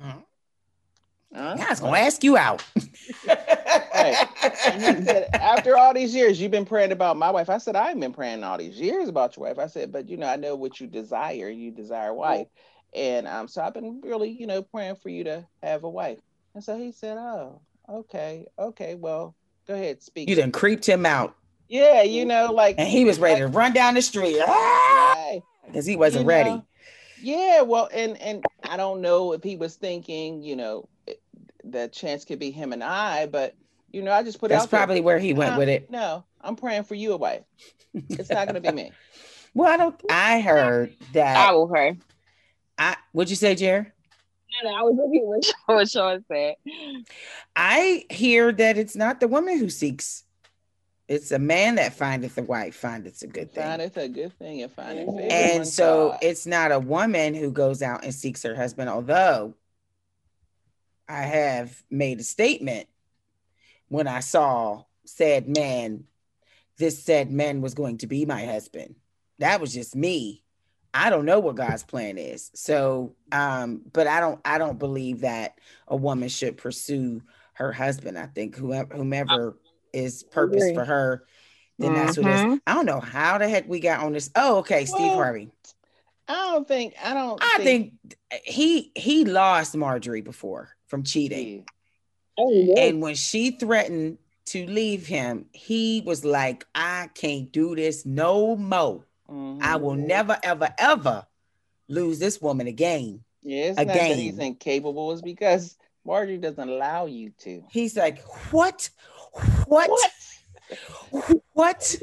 [0.00, 0.24] Mhm.
[1.34, 1.56] huh?
[1.58, 2.64] I was gonna ask you out.
[3.92, 7.50] And he said, after all these years, you've been praying about my wife.
[7.50, 9.58] I said, I've been praying all these years about your wife.
[9.58, 11.48] I said, but you know, I know what you desire.
[11.50, 12.48] You desire a wife.
[12.94, 16.18] And um, so I've been really, you know, praying for you to have a wife.
[16.54, 19.36] And so he said, Oh, okay, okay, well,
[19.68, 20.28] go ahead, speak.
[20.28, 21.36] you done creeped him out,
[21.68, 24.38] yeah, you know, like and he was ready to run down the street
[25.72, 26.62] because he wasn't you ready.
[27.22, 31.20] Yeah, well, and and I don't know if he was thinking, you know, it-
[31.64, 33.54] the chance could be him and I, but
[33.92, 34.80] you know, I just put it That's out there.
[34.80, 35.90] probably where he went with it.
[35.90, 37.42] No, I'm praying for you a wife.
[37.92, 38.92] It's not going to be me.
[39.52, 40.00] Well, I don't.
[40.08, 41.36] I heard that.
[41.36, 41.98] I will pray.
[42.78, 43.92] I what'd you say, Jer?
[44.62, 46.54] No, no, I was looking what Sean said.
[47.56, 50.22] I hear that it's not the woman who seeks;
[51.10, 53.64] it's a man that findeth a wife, findeth a good thing.
[53.64, 56.18] Find it's a good thing and find it favor And so God.
[56.22, 59.54] it's not a woman who goes out and seeks her husband, although
[61.08, 62.86] I have made a statement
[63.88, 66.04] when I saw said man,
[66.78, 68.94] this said man was going to be my husband.
[69.40, 70.44] That was just me.
[70.94, 72.52] I don't know what God's plan is.
[72.54, 77.20] So um, but I don't I don't believe that a woman should pursue
[77.54, 78.16] her husband.
[78.16, 79.56] I think whoever whomever
[79.92, 80.74] is purpose agree.
[80.74, 81.24] for her,
[81.78, 82.40] then that's what it is.
[82.40, 82.60] Mhm.
[82.66, 84.30] I don't know how the heck we got on this.
[84.34, 85.50] Oh, okay, Steve Well, Harvey.
[86.28, 87.42] I don't think I don't.
[87.42, 87.94] I think
[88.44, 91.66] he he lost Marjorie before from cheating.
[92.38, 92.84] Oh, yeah.
[92.84, 98.56] And when she threatened to leave him, he was like, I can't do this no
[98.56, 99.04] more.
[99.28, 100.06] I will Mhm.
[100.06, 101.26] never, ever, ever
[101.88, 103.22] lose this woman again.
[103.42, 105.12] Yeah, it's not that he's incapable.
[105.12, 107.64] It's because Marjorie doesn't allow you to.
[107.70, 108.20] He's like,
[108.52, 108.90] what?
[109.66, 109.90] What?
[111.52, 111.96] What?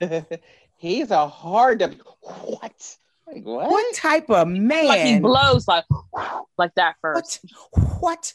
[0.76, 2.02] He's a hard W.
[2.20, 2.96] What?
[3.26, 3.70] Like, what?
[3.70, 4.86] What type of man?
[4.86, 5.84] Like he blows like
[6.56, 7.44] like that first.
[8.00, 8.32] What?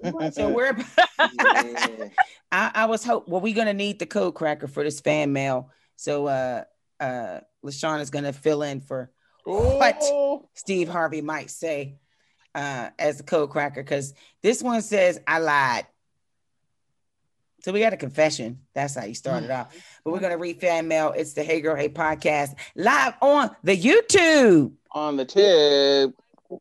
[0.00, 0.34] What?
[0.34, 0.76] So we're.
[1.18, 2.08] Yeah.
[2.52, 3.28] I, I was hope.
[3.28, 5.70] Well, we're gonna need the code cracker for this fan mail.
[5.96, 6.64] So uh
[7.00, 9.10] uh LaShawn is gonna fill in for
[9.44, 9.98] What?
[10.02, 11.98] Oh, Steve Harvey might say
[12.54, 15.86] uh as the code cracker because this one says I lied.
[17.60, 18.60] So we got a confession.
[18.74, 19.70] That's how you started off.
[19.70, 19.78] Mm-hmm.
[20.04, 21.12] But we're gonna read fan mail.
[21.16, 24.72] It's the Hey Girl Hey podcast live on the YouTube.
[24.92, 26.14] On the tube.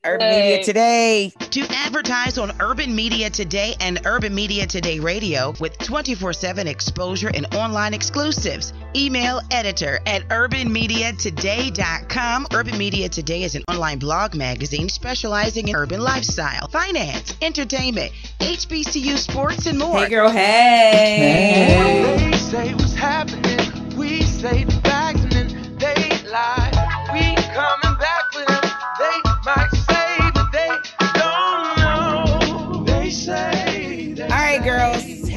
[0.03, 1.31] Urban Media Today.
[1.51, 7.31] To advertise on Urban Media Today and Urban Media Today Radio with 24 7 exposure
[7.33, 8.73] and online exclusives.
[8.95, 12.47] Email editor at urbanmediatoday.com.
[12.53, 19.17] Urban Media Today is an online blog magazine specializing in urban lifestyle, finance, entertainment, HBCU
[19.17, 19.99] sports, and more.
[19.99, 20.29] Hey, girl.
[20.29, 22.17] Hey.
[22.17, 22.75] They say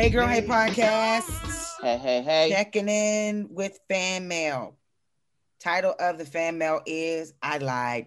[0.01, 1.77] Hey, Girl Hey podcast.
[1.83, 2.49] Hey, hey, hey.
[2.49, 4.75] Checking in with fan mail.
[5.59, 8.07] Title of the fan mail is I Lied.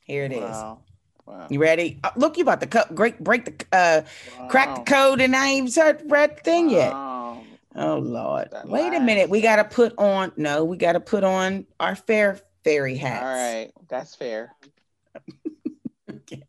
[0.00, 0.40] Here it is.
[0.40, 0.80] Wow.
[1.26, 1.46] Wow.
[1.48, 2.00] You ready?
[2.02, 4.02] Uh, look, you about to cut, break, break the, uh,
[4.48, 6.92] crack the code, and I ain't even read the thing yet.
[6.92, 8.48] Oh Lord!
[8.50, 9.30] That Wait a minute.
[9.30, 10.32] We got to put on.
[10.36, 13.22] No, we got to put on our fair fairy hats.
[13.22, 13.70] All right.
[13.88, 14.56] That's fair.
[16.10, 16.42] okay.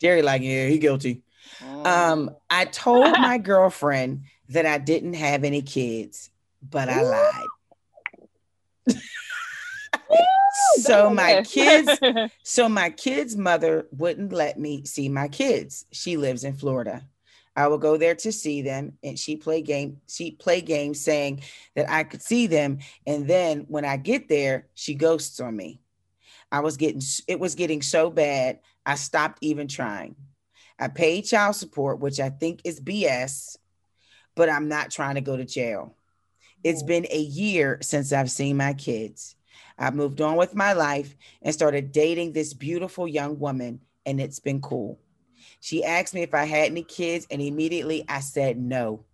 [0.00, 1.24] Jerry, like, yeah, he guilty.
[1.60, 1.86] Mm.
[1.86, 6.30] Um, I told my girlfriend that I didn't have any kids,
[6.62, 8.98] but I lied.
[10.78, 11.98] so my kids
[12.42, 15.86] So my kid's mother wouldn't let me see my kids.
[15.92, 17.06] She lives in Florida.
[17.56, 21.42] I would go there to see them and she play game she play games saying
[21.76, 25.80] that I could see them and then when I get there she ghosts on me.
[26.50, 30.16] I was getting it was getting so bad I stopped even trying.
[30.78, 33.56] I paid child support which I think is BS
[34.34, 35.94] but I'm not trying to go to jail.
[36.62, 36.88] It's mm.
[36.88, 39.36] been a year since I've seen my kids.
[39.78, 44.38] I've moved on with my life and started dating this beautiful young woman, and it's
[44.38, 45.00] been cool.
[45.60, 49.04] She asked me if I had any kids, and immediately I said no.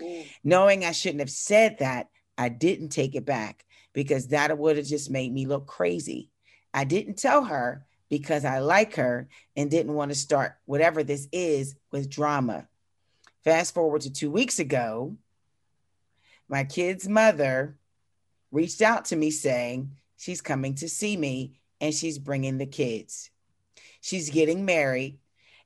[0.00, 0.26] Mm.
[0.44, 2.08] Knowing I shouldn't have said that,
[2.38, 6.30] I didn't take it back because that would have just made me look crazy.
[6.74, 11.28] I didn't tell her because I like her and didn't want to start whatever this
[11.32, 12.68] is with drama.
[13.44, 15.16] Fast forward to two weeks ago,
[16.48, 17.76] my kid's mother
[18.52, 23.30] reached out to me saying she's coming to see me and she's bringing the kids.
[24.00, 25.18] She's getting married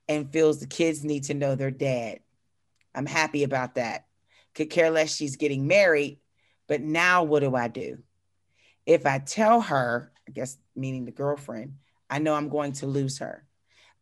[0.07, 2.19] and feels the kids need to know their dad.
[2.93, 4.05] I'm happy about that.
[4.53, 6.19] Could care less she's getting married,
[6.67, 7.99] but now what do I do?
[8.85, 11.75] If I tell her, I guess meaning the girlfriend,
[12.11, 13.45] I know I'm going to lose her.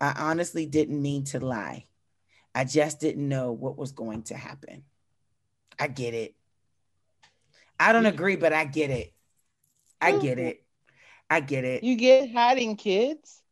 [0.01, 1.85] I honestly didn't mean to lie.
[2.55, 4.83] I just didn't know what was going to happen.
[5.79, 6.35] I get it.
[7.79, 9.13] I don't agree, but I get it.
[10.01, 10.63] I get it.
[11.29, 11.83] I get it.
[11.83, 13.43] you get hiding kids.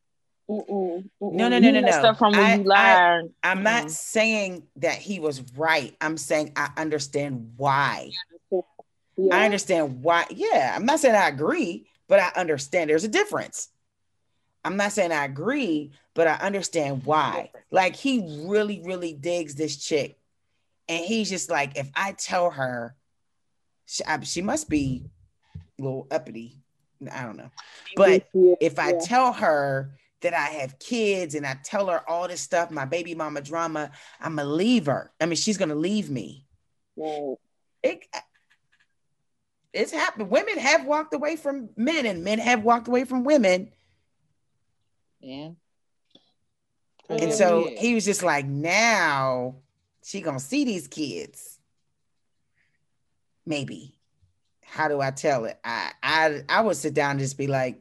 [0.50, 1.32] Mm-mm, mm-mm.
[1.32, 1.90] No, no, no, no, no.
[1.90, 3.30] up from when I- you lied.
[3.42, 3.90] I'm not Mm.
[3.90, 5.94] saying that he was right.
[6.00, 8.10] I'm saying I understand why.
[8.50, 9.34] Yeah.
[9.34, 10.26] I understand why.
[10.30, 13.68] Yeah, I'm not saying I agree, but I understand there's a difference.
[14.64, 17.50] I'm not saying I agree, but I understand why.
[17.70, 20.18] Like he really, really digs this chick,
[20.88, 22.94] and he's just like, if I tell her,
[23.86, 25.04] she, I- she must be
[25.78, 26.56] a little uppity.
[27.12, 27.50] I don't know,
[27.96, 28.10] but
[28.60, 32.72] if I tell her that I have kids and I tell her all this stuff,
[32.72, 35.12] my baby mama drama, I'm gonna leave her.
[35.20, 36.44] I mean, she's gonna leave me.
[37.84, 38.18] It, uh,
[39.72, 40.30] it's happened.
[40.30, 43.70] Women have walked away from men, and men have walked away from women.
[45.20, 45.50] Yeah.
[47.08, 49.56] And so he was just like, now
[50.04, 51.58] she gonna see these kids.
[53.46, 53.94] Maybe.
[54.64, 55.58] How do I tell it?
[55.64, 57.80] I I I would sit down and just be like,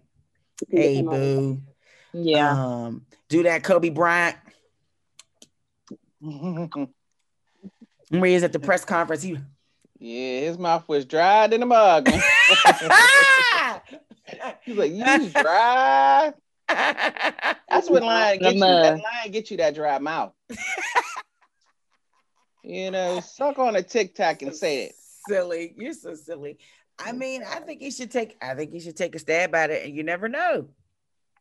[0.69, 1.61] hey boo,
[2.13, 2.51] Yeah.
[2.51, 4.37] um, do that Kobe Bryant.
[6.21, 6.87] Remember
[8.11, 9.23] he was at the press conference.
[9.23, 9.37] He
[9.99, 12.07] yeah, his mouth was dried in the mug.
[14.63, 16.33] He's like, you dry.
[16.67, 18.61] That's what lion get you.
[18.61, 20.33] That lion get you that dry mouth.
[22.63, 24.95] you know, suck on a tic tac and say it.
[24.97, 25.73] silly.
[25.77, 26.57] You're so silly.
[26.99, 28.37] I mean, I think you should take.
[28.41, 30.67] I think you should take a stab at it, and you never know.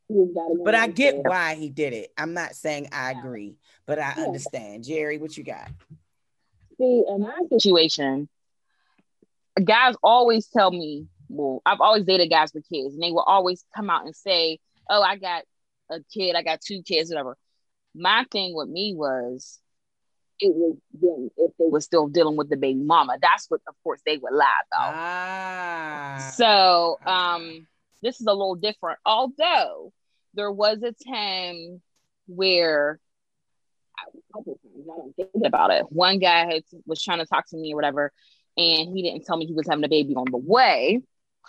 [0.08, 0.32] You
[0.64, 2.12] But I get why he did it.
[2.16, 4.24] I'm not saying I agree, but I Yeah.
[4.24, 4.84] understand.
[4.84, 5.68] Jerry, what you got?
[6.78, 8.28] See, in my situation, situation,
[9.64, 13.64] guys always tell me, well, I've always dated guys with kids, and they will always
[13.74, 15.44] come out and say, Oh, I got
[15.90, 17.36] a kid, I got two kids, whatever.
[17.94, 19.58] My thing with me was
[20.38, 21.30] it was them.
[21.36, 23.16] If they were still dealing with the baby mama.
[23.20, 24.94] That's what, of course, they would lie about.
[24.94, 26.32] Ah.
[26.34, 27.66] So um
[28.02, 28.98] this is a little different.
[29.06, 29.92] Although
[30.34, 31.80] there was a time
[32.26, 33.00] where
[33.98, 35.86] I- a couple times, now I'm thinking about it.
[35.90, 38.12] One guy had, was trying to talk to me or whatever,
[38.58, 41.00] and he didn't tell me he was having a baby on the way.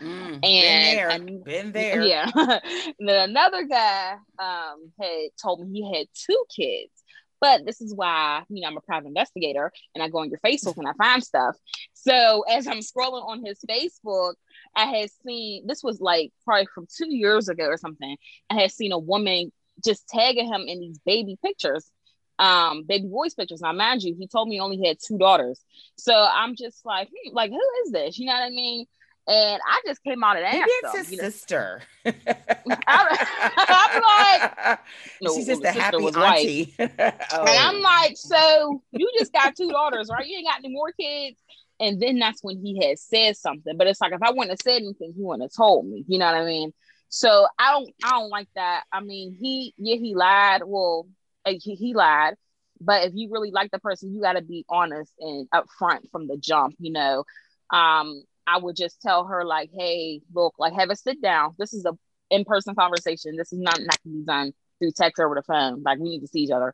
[0.01, 1.43] Mm, And been there.
[1.43, 2.03] been there.
[2.03, 2.29] Yeah.
[2.99, 6.91] and then another guy um had told me he had two kids.
[7.39, 10.39] But this is why, you know, I'm a private investigator and I go on your
[10.39, 11.55] Facebook and I find stuff.
[11.93, 14.33] So as I'm scrolling on his Facebook,
[14.75, 18.17] I had seen this was like probably from two years ago or something.
[18.49, 19.51] I had seen a woman
[19.85, 21.91] just tagging him in these baby pictures,
[22.39, 23.61] um, baby boys pictures.
[23.61, 25.63] Now, mind you, he told me he only had two daughters.
[25.95, 28.17] So I'm just like, hmm, like, who is this?
[28.17, 28.85] You know what I mean?
[29.27, 31.17] And I just came out and Maybe asked it's him.
[31.17, 31.81] know, sister.
[32.05, 34.79] I'm like,
[35.21, 36.73] no, She's just a happy auntie.
[36.79, 36.85] oh.
[36.89, 40.25] And I'm like, so you just got two daughters, right?
[40.25, 41.37] You ain't got any more kids.
[41.79, 43.75] And then that's when he had said something.
[43.77, 46.05] But it's like if I wouldn't have said anything, he wouldn't have told me.
[46.07, 46.73] You know what I mean?
[47.09, 48.83] So I don't I don't like that.
[48.93, 50.61] I mean, he yeah, he lied.
[50.65, 51.07] Well,
[51.45, 52.35] uh, he, he lied.
[52.79, 56.37] But if you really like the person, you gotta be honest and upfront from the
[56.37, 57.25] jump, you know.
[57.71, 61.55] Um, I would just tell her, like, hey, look, like have a sit down.
[61.59, 61.91] This is a
[62.29, 63.35] in-person conversation.
[63.35, 65.83] This is not not gonna be done through text or over the phone.
[65.83, 66.73] Like we need to see each other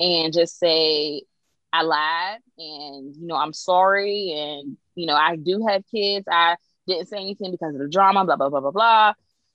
[0.00, 1.22] and just say
[1.72, 6.26] I lied and you know I'm sorry and you know I do have kids.
[6.30, 9.12] I didn't say anything because of the drama, blah blah blah blah blah.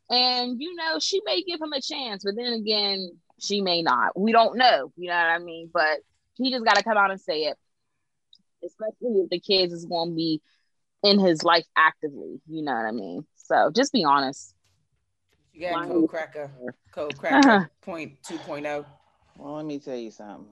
[0.09, 4.19] And you know she may give him a chance, but then again she may not.
[4.19, 4.91] We don't know.
[4.97, 5.69] You know what I mean?
[5.73, 5.99] But
[6.35, 7.57] he just got to come out and say it,
[8.63, 10.41] especially if the kids is going to be
[11.03, 12.41] in his life actively.
[12.47, 13.25] You know what I mean?
[13.35, 14.53] So just be honest.
[15.53, 16.51] You got Code Cracker.
[16.93, 18.85] Code Cracker point two point oh.
[19.37, 20.45] Well, let me tell you something.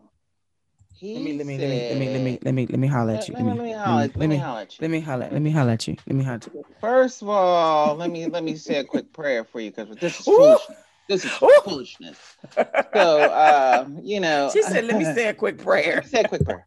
[0.93, 2.88] He Let me let me let me let me let me let me let me
[2.88, 3.35] holler at you.
[3.35, 4.09] Let me, let me holler.
[4.15, 4.81] Let me holler at you.
[4.81, 5.29] let me holler.
[5.31, 5.95] Let me holler at you.
[6.05, 6.65] Let me holler at you.
[6.81, 10.19] First of all, let me let me say a quick prayer for you because this
[10.19, 10.77] is foolishness.
[11.10, 11.50] This is Ooh.
[11.65, 12.17] foolishness.
[12.93, 16.45] So, uh, you know, She said, "Let me say a quick prayer." say a quick
[16.45, 16.65] prayer.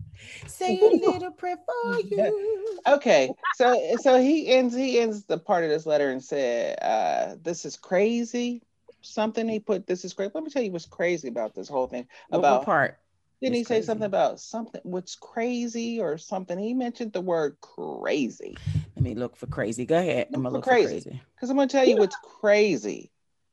[0.48, 2.80] Say a little prayer for you.
[2.86, 7.36] Okay, so so he ends he ends the part of this letter and said, uh,
[7.40, 8.62] "This is crazy."
[9.00, 9.86] Something he put.
[9.86, 10.34] This is great.
[10.34, 12.08] Let me tell you what's crazy about this whole thing.
[12.32, 12.98] About what part?
[13.40, 13.86] didn't he say crazy?
[13.86, 14.80] something about something?
[14.84, 16.58] What's crazy or something?
[16.58, 18.56] He mentioned the word crazy.
[18.96, 19.86] Let me look for crazy.
[19.86, 20.28] Go ahead.
[20.28, 21.02] I'm gonna Look look for for crazy.
[21.04, 21.20] crazy.
[21.34, 23.11] Because I'm gonna tell you what's crazy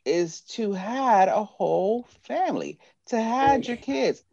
[0.09, 4.23] is to hide a whole family, to hide your kids.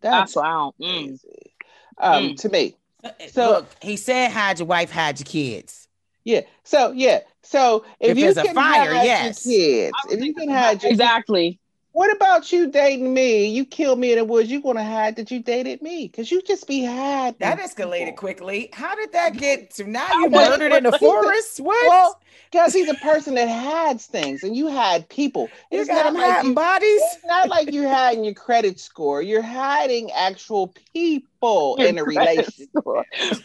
[0.00, 1.06] That's That's why Mm.
[1.06, 1.54] crazy.
[1.98, 2.36] Um, Mm.
[2.40, 2.76] to me.
[3.02, 5.88] So- So look, he said, "Hide your wife, hide your kids."
[6.24, 6.42] Yeah.
[6.62, 7.20] So yeah.
[7.42, 9.44] So if, If you there's a can fire, hide yes.
[9.46, 11.58] your kids, if you can hide your Exactly.
[11.94, 13.46] What about you dating me?
[13.46, 14.50] You killed me in the woods.
[14.50, 16.08] You gonna hide that you dated me?
[16.08, 17.36] Because you just be hiding.
[17.38, 18.16] That escalated people.
[18.16, 18.68] quickly.
[18.72, 20.08] How did that get to now?
[20.12, 21.60] You murdered in the forest?
[21.60, 21.88] What?
[21.88, 25.48] Well, because he's a person that hides things, and you hide people.
[25.70, 27.00] you It's got not like hiding you- bodies.
[27.14, 29.22] It's not like you're hiding your credit score.
[29.22, 31.28] You're hiding actual people
[31.78, 32.70] in a relationship.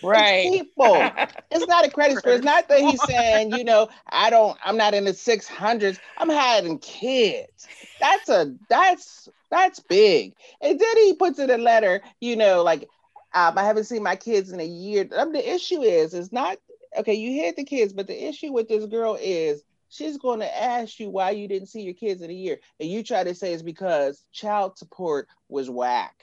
[0.03, 0.51] right.
[0.51, 1.11] People.
[1.51, 2.33] It's not a credit score.
[2.33, 5.99] It's not that he's saying, you know, I don't, I'm not in the 600s.
[6.19, 7.67] I'm hiding kids.
[7.99, 10.35] That's a, that's, that's big.
[10.61, 12.87] And then he puts in a letter, you know, like,
[13.33, 15.09] um, I haven't seen my kids in a year.
[15.17, 16.59] Um, the issue is, is not,
[16.97, 20.63] okay, you hid the kids, but the issue with this girl is she's going to
[20.63, 22.59] ask you why you didn't see your kids in a year.
[22.79, 26.15] And you try to say it's because child support was whack.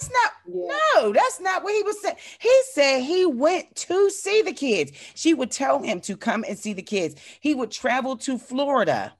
[0.00, 0.32] That's not.
[0.46, 0.76] Yeah.
[0.94, 2.16] No, that's not what he was saying.
[2.38, 4.92] He said he went to see the kids.
[5.14, 7.16] She would tell him to come and see the kids.
[7.40, 9.12] He would travel to Florida,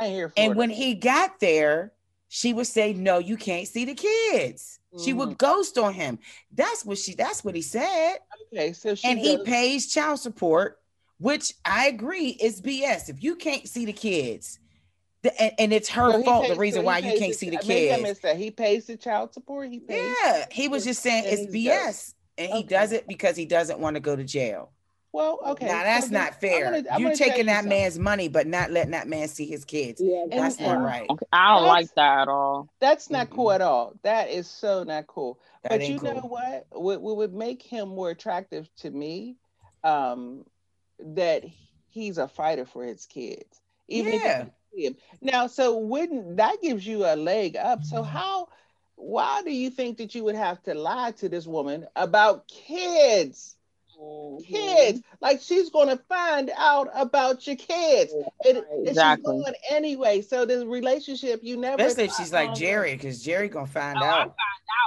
[0.00, 1.92] I here for and when he got there,
[2.28, 5.18] she would say, "No, you can't see the kids." She Mm-hmm.
[5.18, 6.18] would ghost on him.
[6.52, 7.14] That's what she.
[7.14, 8.16] That's what he said.
[8.52, 10.78] okay, so she and he pays child support,
[11.18, 13.08] which I agree is BS.
[13.08, 14.58] If you can't see the kids,
[15.24, 17.38] and, and it's her So he fault, pays- the reason so why you can't the-
[17.38, 18.02] see the maybe I kids.
[18.02, 18.36] missed that.
[18.36, 19.70] He pays the child support.
[19.70, 20.14] He pays.
[20.24, 22.14] Yeah, he was just saying it's BS, ghost.
[22.38, 22.66] and he Okay.
[22.68, 24.70] does it because he doesn't want to go to jail.
[25.12, 25.66] Well, okay.
[25.66, 26.64] now so that's then not I'm fair.
[26.64, 27.68] gonna- I'm you gonna taking you that something.
[27.70, 29.98] man's money, but not letting that man see his kids.
[30.04, 31.08] Yeah, That's And- not right.
[31.08, 31.26] Okay.
[31.32, 32.68] I don't That's- like that at all.
[32.80, 33.54] That's not cool Mm-mm.
[33.54, 33.94] at all.
[34.02, 35.38] That is so not cool.
[35.62, 36.28] That but ain't you know cool.
[36.30, 36.66] what?
[36.70, 37.00] what?
[37.00, 39.36] What would make him more attractive to me?
[39.84, 40.44] Um,
[40.98, 41.44] that
[41.88, 43.62] he's a fighter for his kids.
[43.88, 44.42] Even Yeah.
[44.42, 44.96] if see him.
[45.20, 47.84] Now, so wouldn't that gives you a leg up?
[47.84, 48.48] So how?
[48.96, 53.54] Why do you think that you would have to lie to this woman about kids?
[54.46, 55.16] Kids, mm-hmm.
[55.22, 58.12] like she's going to find out about your kids,
[58.44, 60.20] and, and she's going anyway.
[60.20, 61.82] So the relationship you never.
[61.82, 64.34] Especially if she's like Jerry, because Jerry gonna find Oh, I out.
[64.36, 64.36] find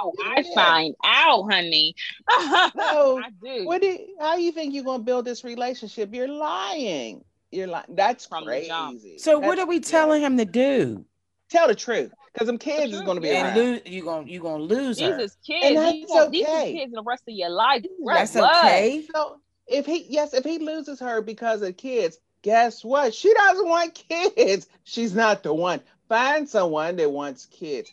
[0.00, 0.14] out.
[0.38, 1.94] I find out, honey.
[2.76, 3.66] So, I do.
[3.66, 6.14] What do you, how you think you're going to build this relationship?
[6.14, 7.24] You're lying.
[7.50, 7.86] You're lying.
[7.90, 9.18] That's From crazy.
[9.18, 11.04] So what are we telling him to do?
[11.50, 13.48] Tell the truth, because them kids is going to be yeah.
[13.48, 13.66] And around.
[13.66, 15.18] lose you gonna you gonna lose These her.
[15.18, 15.66] is kids.
[15.66, 16.72] And these, that's won't- these okay.
[16.74, 17.82] is kids the rest of your life.
[17.82, 18.64] These That's blood.
[18.66, 19.04] okay.
[19.12, 23.12] So if he yes, if he loses her because of kids, guess what?
[23.14, 24.68] She doesn't want kids.
[24.84, 25.80] She's not the one.
[26.08, 27.92] Find someone that wants kids.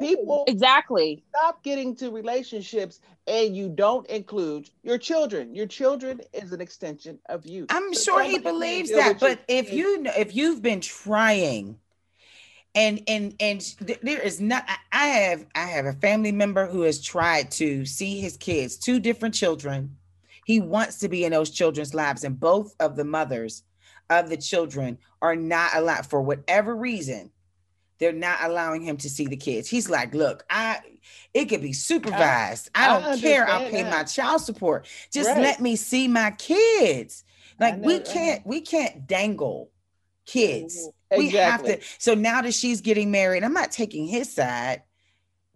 [0.00, 1.22] People Exactly.
[1.30, 5.54] stop getting to relationships and you don't include your children.
[5.54, 7.66] Your children is an extension of you.
[7.68, 11.78] I'm So sure he believes that, but if you if you've been trying,
[12.74, 13.60] and and and
[14.02, 17.84] there is not, I- I have I have a family member who has tried to
[17.84, 19.96] see his kids, two different children.
[20.46, 23.62] He wants to be in those children's lives, and both of the mothers
[24.08, 27.30] of the children are not allowed for whatever reason.
[27.98, 29.68] They're not allowing him to see the kids.
[29.68, 30.80] He's like, look, I
[31.34, 32.70] it could be supervised.
[32.74, 33.48] I, I don't care.
[33.48, 33.90] I'll pay that.
[33.90, 34.86] my child support.
[35.12, 35.40] Just Right.
[35.40, 37.24] let me see my kids.
[37.60, 39.70] Like we know, I can't we can't dangle
[40.26, 40.88] kids.
[41.12, 41.18] Mhm.
[41.18, 41.80] We have to.
[41.98, 44.82] So now that she's getting married, I'm not taking his side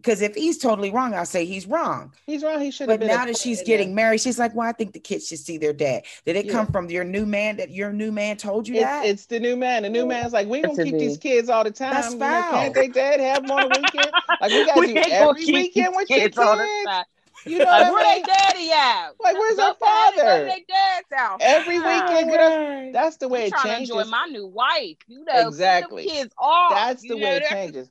[0.03, 2.13] because if he's totally wrong, I'll say he's wrong.
[2.25, 2.59] He's wrong.
[2.59, 3.15] He should have But been.
[3.15, 5.71] now that she's getting married, she's like, "Well, I think the kids should see their
[5.73, 8.83] dad." Did it come from your new man that your new man told you It's,
[8.83, 9.05] that?
[9.05, 9.83] it's the new man.
[9.83, 11.93] The new man's like, we ain't It's gonna keep these kids all the time.
[11.93, 14.11] That's You know, can't they dad have them on the weekend?
[14.41, 17.07] Like we gotta We do ain't every keep weekend these with your kids all kids.
[17.45, 19.11] You know Like, what where I they daddy at?
[19.19, 20.45] Like, where's Go our daddy, go to father?
[20.45, 21.39] their dad's house.
[21.41, 22.93] Every weekend, get us.
[22.93, 23.89] That's the way I'm it trying changes.
[23.89, 24.97] to enjoy my new wife.
[25.07, 26.03] You know, Exactly.
[26.03, 26.73] Keep them kids off.
[26.73, 27.89] That's the way know, it changes.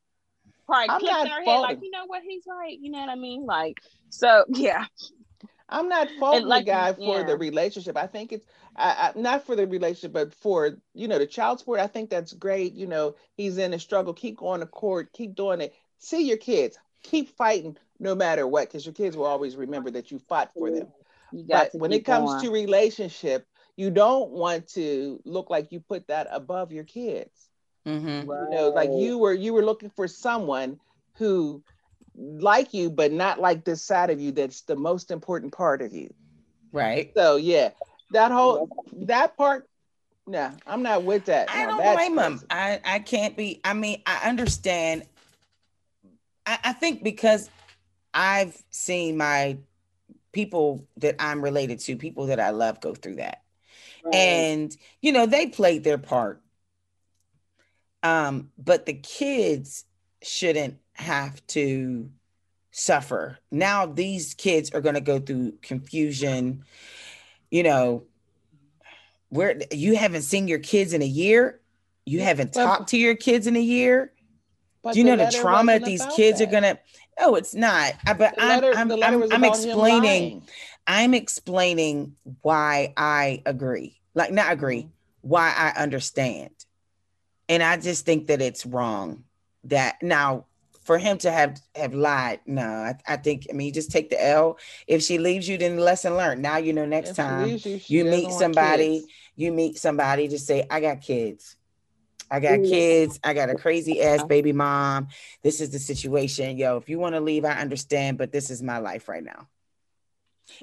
[0.67, 2.79] Probably I'm clicking not her head like, you know what, he's right.
[2.81, 3.45] You know what I mean?
[3.45, 4.87] Like, so yeah.
[5.69, 7.25] I'm not faulting like, the guy for yeah.
[7.25, 7.97] the relationship.
[7.97, 8.47] I think it's
[8.77, 11.81] I, I, not for the relationship, but for you know the child support.
[11.81, 12.75] I think that's great.
[12.75, 14.13] You know, he's in a struggle.
[14.13, 15.13] Keep going to court.
[15.13, 15.75] Keep doing it.
[15.99, 16.79] See your kids.
[17.03, 20.71] Keep fighting no matter what, because your kids will always remember that you fought for
[20.71, 20.89] them.
[21.33, 22.45] But when it comes going.
[22.45, 23.47] to relationship,
[23.77, 27.49] you don't want to look like you put that above your kids.
[27.87, 28.24] Mhm.
[28.24, 30.78] You know, like you were you were looking for someone
[31.16, 31.62] who
[32.14, 35.93] like you, but not like this side of you that's the most important part of
[35.93, 36.12] you.
[36.72, 37.12] Right.
[37.16, 37.70] So yeah,
[38.11, 39.68] that whole that part,
[40.26, 41.51] No, I'm not with that.
[41.51, 42.33] I No, don't blame him.
[42.35, 42.47] crazy.
[42.51, 43.61] I I can't be.
[43.64, 45.07] I mean, I understand.
[46.47, 47.51] I, I think because
[48.14, 49.59] I've seen my
[50.33, 53.43] people that I'm related to, people that I love, go through that,
[54.12, 56.41] and you know they played their part.
[58.03, 59.85] Um, but the kids
[60.23, 62.11] shouldn't have to
[62.71, 63.39] suffer.
[63.51, 66.65] Now these kids are going to go through confusion.
[67.51, 68.05] You know,
[69.29, 71.61] where you haven't seen your kids in a year,
[72.05, 74.13] you haven't But- talked to your kids in a year.
[74.93, 76.77] Do you know the letter trauma that these kids are gonna?
[77.21, 77.93] No, it's not.
[78.05, 80.43] I- But The I'm I'm I'm, I'm explaining.
[80.87, 84.01] I'm explaining why I agree.
[84.15, 84.89] Like not agree,
[85.21, 86.51] why I understand.
[87.49, 89.24] And I just think that it's wrong
[89.64, 90.47] that now
[90.82, 94.11] for him to have have lied, no, I, I think I mean you just take
[94.11, 94.59] the L.
[94.86, 96.43] If she leaves you, then lesson learned.
[96.43, 99.05] Now you know next If time you, you meet somebody,
[99.36, 101.57] you meet somebody to say, I got kids.
[102.30, 103.20] I got kids.
[103.22, 105.09] I got a crazy ass baby mom.
[105.43, 106.57] This is the situation.
[106.57, 109.49] Yo, if you want to leave, I understand, but this is my life right now.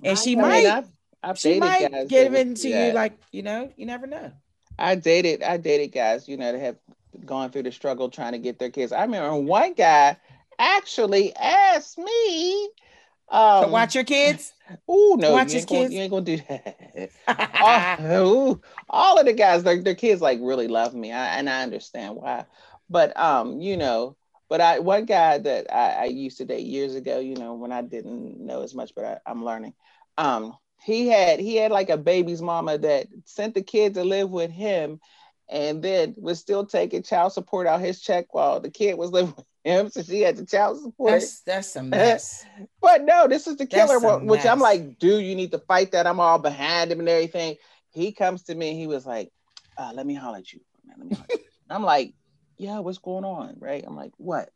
[0.03, 0.87] And she mean, might, I've,
[1.21, 2.87] I've she might give it to yeah.
[2.87, 4.31] you like, you know, you never know.
[4.79, 6.77] I dated I dated guys, you know, that have
[7.25, 8.91] gone through the struggle trying to get their kids.
[8.91, 10.17] I remember one guy
[10.57, 12.65] actually asked me
[13.29, 14.53] um So watch your kids.
[14.87, 15.93] Oh no, watch you ain't, gonna, kids.
[15.93, 17.09] you ain't gonna do that.
[17.59, 21.49] all, ooh, all of the guys, their, their kids like really love me, I, and
[21.49, 22.45] I understand why.
[22.87, 24.15] But um, you know,
[24.47, 27.71] but I one guy that I, I used to date years ago, you know, when
[27.71, 29.73] I didn't know as much, but I, I'm learning.
[30.19, 34.29] Um, he had he had like a baby's mama that sent the kid to live
[34.29, 34.99] with him,
[35.49, 39.33] and then was still taking child support out his check while the kid was living
[39.35, 41.11] with him, so she had the child support.
[41.11, 42.45] That's that's a mess.
[42.81, 45.91] But no, this is the killer one, which I'm like, dude, you need to fight
[45.91, 46.07] that.
[46.07, 47.57] I'm all behind him and everything.
[47.91, 49.31] He comes to me, he was like,
[49.77, 50.61] uh, let me holler at you.
[50.85, 50.95] man.
[50.99, 52.13] Let me holler at you." I'm like,
[52.57, 53.55] yeah, what's going on?
[53.59, 53.83] Right?
[53.85, 54.51] I'm like, what?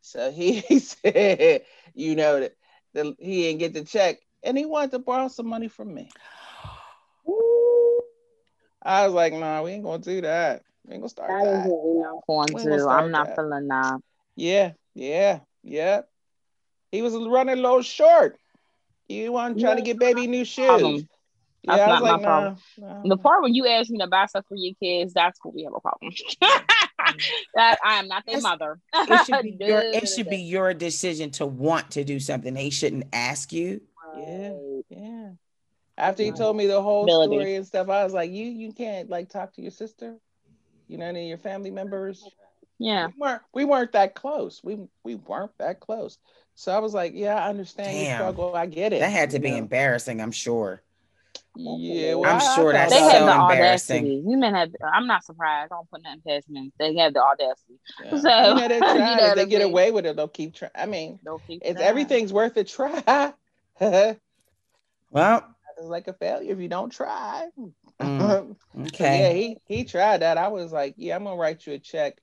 [0.00, 1.62] So he, he said,
[1.94, 2.54] you know, that
[3.18, 6.08] he didn't get the check and he wanted to borrow some money from me.
[8.82, 10.62] I was like, nah, we ain't gonna do that.
[10.86, 11.68] We ain't gonna start That is that.
[11.68, 12.22] what we know.
[12.26, 13.36] Going We gonna start I'm not that.
[13.36, 14.00] feeling that.
[14.36, 16.02] Yeah, yeah, yeah.
[16.92, 18.38] He was running a little short.
[19.08, 20.66] You want trying to get baby new shoes.
[20.66, 21.08] Problem.
[21.64, 22.56] That's I was not my like, problem.
[22.78, 23.16] nah, The nah.
[23.16, 25.74] part when you ask me to buy stuff for your kids, that's where we have
[25.74, 26.12] a problem.
[27.54, 28.78] that I am not their mother.
[28.94, 32.54] It should be your it should be your decision to want to do something.
[32.54, 33.80] They shouldn't ask you.
[34.16, 34.52] Yeah,
[34.88, 35.28] yeah.
[35.98, 37.34] After he told me the whole Ability.
[37.36, 40.16] story and stuff, I was like, you you can't like talk to your sister,
[40.88, 42.22] you know, any of your family members.
[42.78, 43.06] Yeah.
[43.06, 44.60] We weren't we weren't that close.
[44.62, 46.18] We we weren't that close.
[46.54, 48.54] So I was like, yeah, I understand your struggle.
[48.54, 49.00] I get it.
[49.00, 49.56] That had to be know?
[49.58, 50.82] embarrassing, I'm sure.
[51.58, 53.96] Yeah, well, I'm I- I sure that's They out- had so the embarrassing.
[54.04, 54.20] audacity.
[54.24, 54.70] Women have.
[54.92, 55.72] I'm not surprised.
[55.72, 56.70] I don't put nothing past men.
[56.78, 57.78] They have the audacity.
[58.04, 58.10] Yeah.
[58.10, 58.80] So, you know, they you
[59.16, 59.70] know they get mean?
[59.70, 60.72] away with it, they'll keep trying.
[60.74, 61.88] I mean, They'll keep it's trying.
[61.88, 63.32] everything's worth a try.
[65.10, 65.46] Well,
[65.78, 67.46] it's like a failure if you don't try.
[68.00, 68.56] mm,
[68.86, 69.20] okay.
[69.20, 70.36] yeah, he he tried that.
[70.36, 72.18] I was like, yeah, I'm gonna write you a check.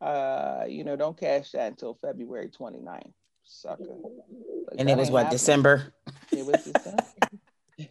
[0.00, 3.12] Uh, you know, don't cash that until February 29th,
[3.44, 3.84] sucker.
[3.84, 5.32] Like, and it was what, happening.
[5.32, 5.94] December?
[6.30, 7.02] It was December,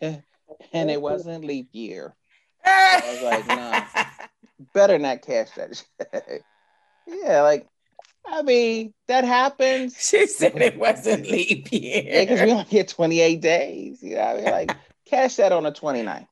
[0.74, 2.16] and it wasn't leap year.
[2.66, 3.84] I was like, nah.
[4.74, 5.84] Better not cash that
[7.08, 7.68] yeah, like,
[8.30, 9.96] I mean, that happens.
[10.00, 12.04] She said it wasn't leap year.
[12.06, 14.04] Yeah, because we only get 28 days.
[14.04, 14.76] You know, I mean, like,
[15.06, 16.28] cash that on the 29th.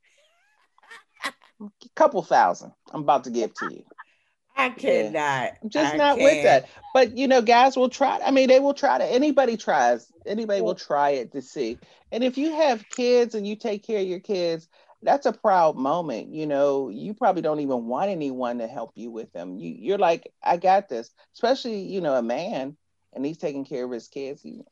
[1.24, 2.74] A couple thousand.
[2.91, 3.84] I'm about to give to you.
[4.58, 5.52] I cannot.
[5.64, 6.43] I'm just I not with can't.
[6.43, 6.70] that.
[6.93, 8.20] But you know, guys will try.
[8.26, 9.06] I mean, they will try to.
[9.06, 10.12] Anybody tries.
[10.26, 11.78] Anybody will try it to see.
[12.12, 14.68] And if you have kids and you take care of your kids,
[15.06, 16.34] that's a proud moment.
[16.34, 19.58] You know, you probably don't even want anyone to help you with them.
[19.58, 21.12] You, you're like, I got this.
[21.34, 22.76] Especially, you know, a man
[23.14, 24.43] and he's taking care of his kids.
[24.43, 24.66] You,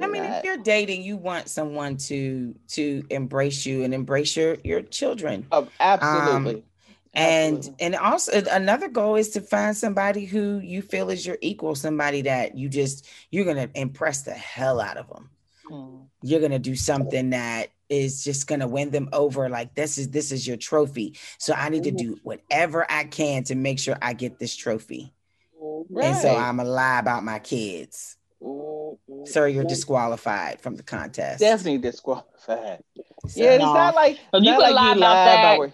[0.00, 4.56] I mean, if you're dating, you want someone to to embrace you and embrace your
[4.64, 5.46] your children.
[5.52, 6.64] oh, absolutely.
[7.14, 7.86] And Absolutely.
[7.86, 12.22] and also another goal is to find somebody who you feel is your equal, somebody
[12.22, 15.30] that you just you're gonna impress the hell out of them.
[15.66, 15.96] Hmm.
[16.22, 19.48] You're gonna do something that is just gonna win them over.
[19.48, 21.16] Like this is this is your trophy.
[21.38, 25.12] So I need to do whatever I can to make sure I get this trophy.
[26.00, 28.16] And so I'm a lie about my kids.
[28.42, 29.24] Mm-hmm.
[29.24, 31.40] Sir, you're disqualified from the contest.
[31.40, 32.82] definitely disqualified.
[33.26, 33.72] So- Yeah, it's No.
[33.74, 35.58] not like But you not can like lie you about lie that.
[35.58, 35.72] where-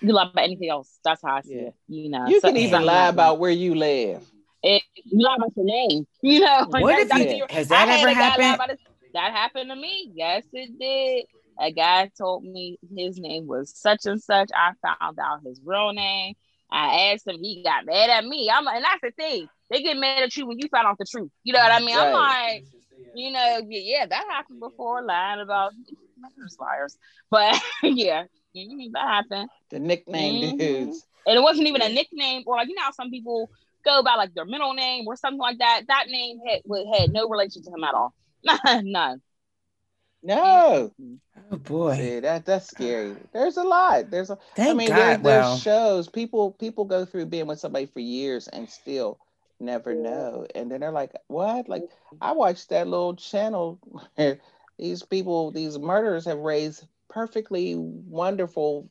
[0.00, 0.98] You lie about anything else.
[1.04, 1.60] That's how I see Yeah.
[1.68, 1.74] it.
[1.88, 2.26] You know.
[2.28, 4.22] you So- can even lie like about where you live.
[4.62, 4.82] it.
[5.04, 6.06] You lie about your name.
[6.22, 6.66] You know.
[6.68, 8.78] What that- if that's you- has that I ever a guy lie happened?
[9.14, 10.10] That happened to me.
[10.14, 11.26] Yes, it did.
[11.60, 14.50] A guy told me his name was such and such.
[14.54, 16.34] I found out his real name.
[16.70, 17.38] I asked him.
[17.42, 18.50] He got mad at me.
[18.52, 19.48] I'm like, and that's the thing.
[19.70, 21.30] They get mad at you when you find out the truth.
[21.42, 21.96] You know what I mean?
[21.96, 22.64] I'm like,
[23.12, 25.02] you know, yeah, that happened before.
[25.02, 25.72] Lying about
[26.58, 26.96] liars.
[27.30, 28.24] But yeah,
[28.56, 29.50] mhm, that happened.
[29.70, 30.56] The nickname Mhm.
[30.56, 31.06] dudes.
[31.26, 33.50] And it wasn't even a nickname, or like you know, how some people
[33.84, 35.82] go by like their middle name or something like that.
[35.88, 36.60] That name had
[36.94, 38.14] had no relation to him at all.
[38.82, 39.22] None.
[40.22, 40.92] No,
[41.50, 41.96] Oh boy.
[41.96, 43.16] See, that that's scary.
[43.32, 44.10] There's a lot.
[44.10, 44.34] There's a.
[44.34, 44.96] I Thank mean, God.
[44.96, 49.18] there, there's well, shows people people go through being with somebody for years and still
[49.60, 51.84] never know, and then they're like, "What?" Like
[52.20, 53.78] I watched that little channel
[54.16, 54.38] where
[54.78, 58.88] these people, these murderers, have raised perfectly wonderful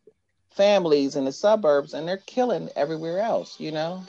[0.52, 3.60] families in the suburbs, and they're killing everywhere else.
[3.60, 4.04] You know.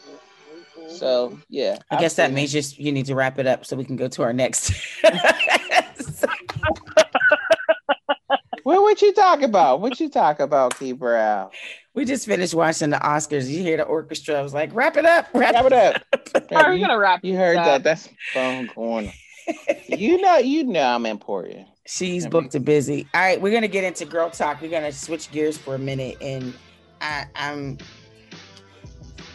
[0.89, 0.97] Mm-hmm.
[0.97, 3.77] So yeah, I I've guess that means just you need to wrap it up so
[3.77, 4.73] we can go to our next.
[8.65, 9.81] Well, what you talk about?
[9.81, 11.49] What you talk about, Key Brown?
[11.99, 13.49] we just finished watching the Oscars.
[13.49, 14.37] You hear the orchestra?
[14.37, 16.53] I was like, wrap it up, wrap, Wrap it up.
[16.53, 17.65] Are you you, gonna wrap you heard up?
[17.65, 17.83] that?
[17.83, 19.11] That's phone going.
[19.89, 21.67] you know, you know, I'm important.
[21.87, 23.09] She's I booked and busy.
[23.15, 24.61] All right, we're gonna get into girl talk.
[24.61, 26.55] We're gonna switch gears for a minute, and
[27.01, 27.79] I, I'm.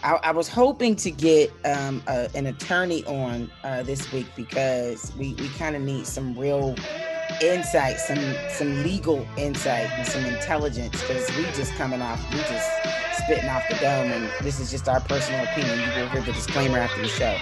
[0.04, 5.14] I, I was hoping to get um, a, an attorney on uh, this week because
[5.18, 6.76] we, we kind of need some real
[7.42, 12.70] insight, some some legal insight, and some intelligence because we just coming off, we just
[13.24, 15.80] spitting off the dome, and this is just our personal opinion.
[15.80, 17.38] You will hear the disclaimer after the show.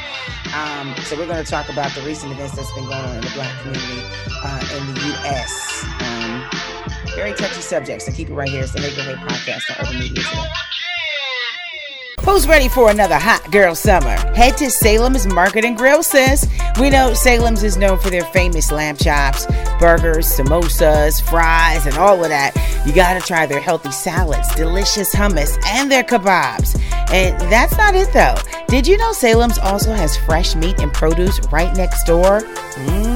[0.56, 3.22] Um, so we're going to talk about the recent events that's been going on in
[3.22, 4.04] the Black community
[4.44, 5.84] uh, in the U.S.
[6.00, 8.62] Um, very touchy subject, so keep it right here.
[8.62, 10.91] It's the Neighborhood Podcast on Urban Media today.
[12.24, 14.16] Who's ready for another hot girl summer?
[14.36, 16.48] Head to Salem's Market and Grill, sis.
[16.80, 19.48] We know Salem's is known for their famous lamb chops,
[19.80, 22.56] burgers, samosas, fries, and all of that.
[22.86, 26.80] You gotta try their healthy salads, delicious hummus, and their kebabs.
[27.12, 28.36] And that's not it though.
[28.68, 32.42] Did you know Salem's also has fresh meat and produce right next door?
[32.42, 33.11] hmm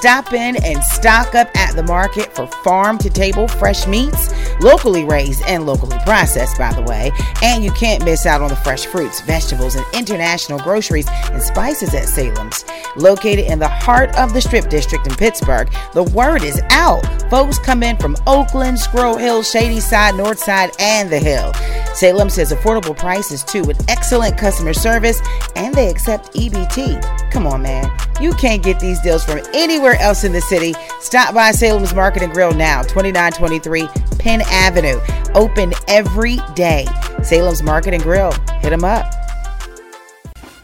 [0.00, 4.32] Stop in and stock up at the market for farm to table fresh meats,
[4.62, 7.12] locally raised and locally processed, by the way.
[7.42, 11.92] And you can't miss out on the fresh fruits, vegetables, and international groceries and spices
[11.94, 12.64] at Salem's.
[12.96, 17.04] Located in the heart of the Strip District in Pittsburgh, the word is out.
[17.28, 21.52] Folks come in from Oakland, Squirrel Hill, Shadyside, North Side, and the Hill.
[21.94, 25.20] Salem says affordable prices too, with excellent customer service,
[25.56, 27.30] and they accept EBT.
[27.30, 27.94] Come on, man.
[28.20, 30.74] You can't get these deals from anywhere else in the city.
[31.00, 33.88] Stop by Salem's Market and Grill now, 2923
[34.18, 34.98] Penn Avenue.
[35.34, 36.86] Open every day.
[37.22, 38.32] Salem's Market and Grill.
[38.60, 39.06] Hit them up.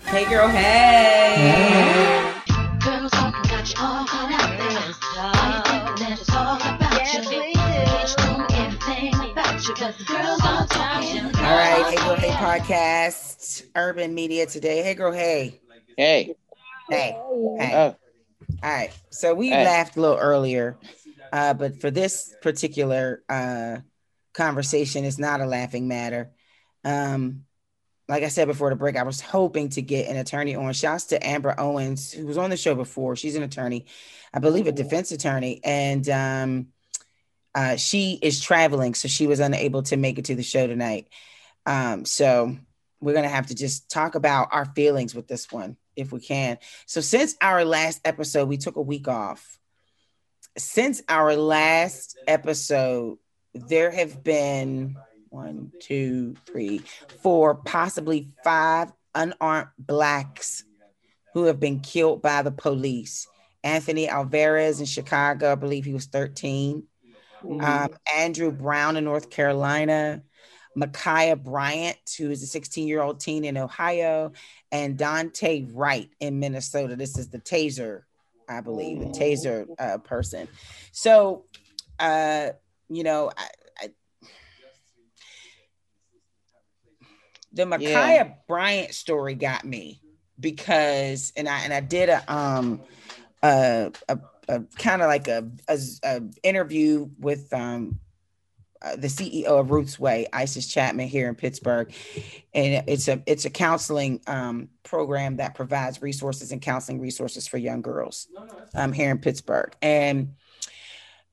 [0.06, 0.48] Hey, girl.
[0.48, 2.32] Hey.
[2.84, 4.68] Girls talking got you all out there.
[5.16, 7.20] Why you thinking that it's all about you?
[7.20, 11.24] Bitch, tell me everything about you, 'cause the girls are talking.
[11.24, 11.86] All right.
[11.90, 12.16] Hey, girl.
[12.16, 13.64] Hey, podcast.
[13.74, 14.82] Urban Media today.
[14.82, 15.12] Hey, girl.
[15.12, 15.60] Hey.
[15.96, 16.34] Hey.
[16.88, 17.16] Hey.
[17.58, 17.72] Hey.
[17.74, 17.96] Oh,
[18.62, 18.90] All right.
[19.10, 20.76] So we laughed a little earlier,
[21.32, 23.78] uh, but for this particular uh,
[24.34, 26.30] conversation, it's not a laughing matter.
[26.84, 27.44] Um,
[28.08, 30.72] like I said before the break, I was hoping to get an attorney on.
[30.72, 33.16] Shouts to Amber Owens, who was on the show before.
[33.16, 33.86] She's an attorney,
[34.32, 36.66] I believe a defense attorney, and um,
[37.54, 41.08] uh, she is traveling, so she was unable to make it to the show tonight.
[41.64, 42.56] Um, so
[43.00, 46.58] we're gonna have to just talk about our feelings with this one if we can.
[46.86, 49.58] So since our last episode, we took a week off.
[50.58, 53.18] Since our last episode,
[53.54, 54.96] there have been
[55.28, 56.82] one, two, three,
[57.22, 60.64] four, possibly five unarmed blacks
[61.34, 63.26] who have been killed by the police.
[63.62, 66.84] Anthony Alvarez in Chicago, I believe he was 13.
[67.60, 70.22] Um, Andrew Brown in North Carolina,
[70.76, 74.32] Ma'Khia Bryant, who is a 16 year old teen in Ohio,
[74.70, 76.96] and Daunte Wright in Minnesota.
[76.96, 78.02] This is the taser,
[78.48, 80.48] I believe, the taser uh, person.
[80.92, 81.44] So,
[81.98, 82.50] uh,
[82.88, 83.48] you know, I,
[83.80, 83.88] I,
[87.52, 90.02] the Ma'Khia Bryant story got me
[90.38, 92.82] because, and I and I did a um
[93.42, 94.18] a a,
[94.48, 97.98] a kind of like a, a, a interview with um
[98.82, 101.92] uh, the CEO of Roots Way, Isis Chapman here in Pittsburgh,
[102.54, 107.58] and it's a it's a counseling um, program that provides resources and counseling resources for
[107.58, 108.28] young girls
[108.74, 109.74] um, here in Pittsburgh.
[109.82, 110.34] And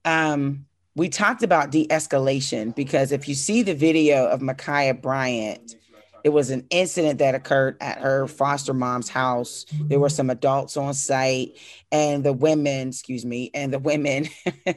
[0.05, 0.65] um,
[0.95, 5.75] we talked about de-escalation because if you see the video of Ma'Khia Bryant,
[6.23, 9.65] it was an incident that occurred at her foster mom's house.
[9.71, 11.57] There were some adults on site,
[11.91, 14.29] and the women, excuse me, and the women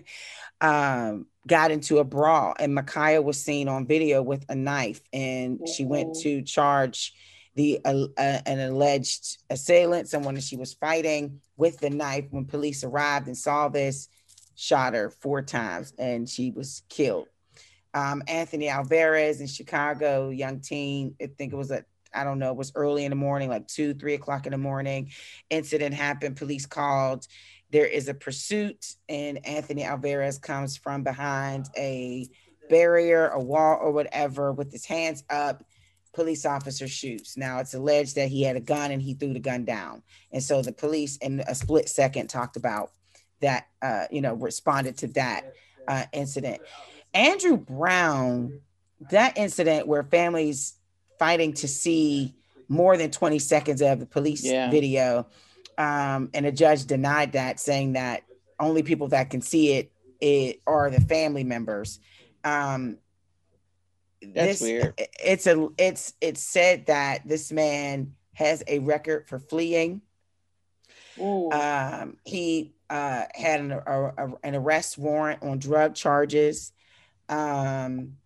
[0.60, 2.54] um, got into a brawl.
[2.58, 7.14] And Ma'Khia was seen on video with a knife, and she went to charge
[7.54, 12.26] the uh, uh, an alleged assailant, someone that she was fighting with the knife.
[12.30, 14.08] When police arrived and saw this,
[14.54, 17.28] shot her four times, and she was killed
[17.96, 21.16] um, Anthony Alvarez in Chicago, young teen.
[21.20, 21.82] I think it was a,
[22.12, 24.58] I don't know, it was early in the morning, like two, three o'clock in the
[24.58, 25.10] morning.
[25.48, 26.36] Incident happened.
[26.36, 27.26] Police called.
[27.70, 32.28] There is a pursuit, and Anthony Alvarez comes from behind a
[32.68, 35.64] barrier, a wall, or whatever, with his hands up.
[36.12, 37.36] Police officer shoots.
[37.36, 40.02] Now it's alleged that he had a gun and he threw the gun down.
[40.32, 42.90] And so the police, in a split second, talked about
[43.40, 45.52] that, uh, you know, responded to that
[45.86, 46.62] uh, incident.
[47.12, 48.60] Andrew Brown,
[49.10, 50.74] that incident where families
[51.18, 52.34] fighting to see
[52.68, 54.70] more than 20 seconds of the police Yeah.
[54.70, 55.26] video,
[55.78, 58.22] um, and a judge denied that, saying that
[58.58, 62.00] only people that can see it, it are the family members.
[62.44, 62.98] Um,
[64.22, 64.94] That's weird.
[65.22, 70.00] It's a it's it's said that this man has a record for fleeing.
[71.52, 73.80] Um, he uh, had an, a,
[74.18, 76.72] a- an arrest warrant on drug charges.
[77.28, 78.16] Um,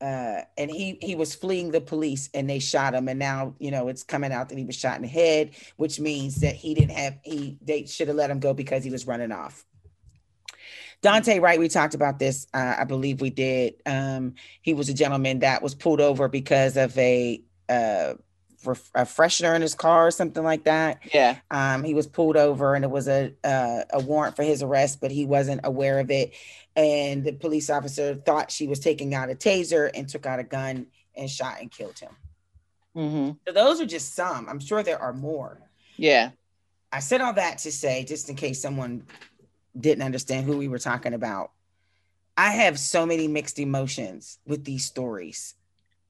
[0.00, 3.08] uh, and he he was fleeing the police and they shot him.
[3.08, 5.98] And now you know it's coming out that he was shot in the head, which
[6.00, 9.06] means that he didn't have he they should have let him go because he was
[9.06, 9.64] running off.
[11.02, 12.46] Daunte Wright, we talked about this.
[12.54, 13.74] Uh, I believe we did.
[13.84, 18.14] Um, he was a gentleman that was pulled over because of a uh,
[18.66, 21.00] ref- a freshener in his car or something like that.
[21.12, 21.38] Yeah.
[21.50, 25.00] Um, he was pulled over and it was a uh, a warrant for his arrest,
[25.00, 26.34] but he wasn't aware of it.
[26.74, 30.44] And the police officer thought she was taking out a taser and took out a
[30.44, 30.86] gun
[31.16, 32.16] and shot and killed him.
[32.94, 34.48] hmm So those are just some.
[34.48, 35.60] I'm sure there are more.
[35.96, 36.30] Yeah.
[36.92, 39.04] I said all that to say, just in case someone
[39.78, 41.50] didn't understand who we were talking about.
[42.36, 45.54] I have so many mixed emotions with these stories.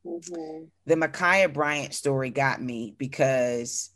[0.07, 0.68] Mhm.
[0.86, 3.90] the Ma'Khia Bryant story got me because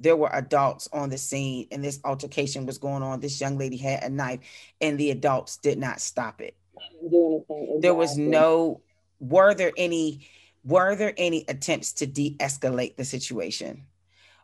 [0.00, 3.20] there were adults on the scene and this altercation was going on.
[3.20, 4.40] This young lady had a knife
[4.80, 6.56] and the adults did not stop it.
[7.00, 7.80] Anything.
[7.80, 8.80] There was no,
[9.18, 10.28] were there any,
[10.64, 13.86] were there any attempts to de-escalate the situation?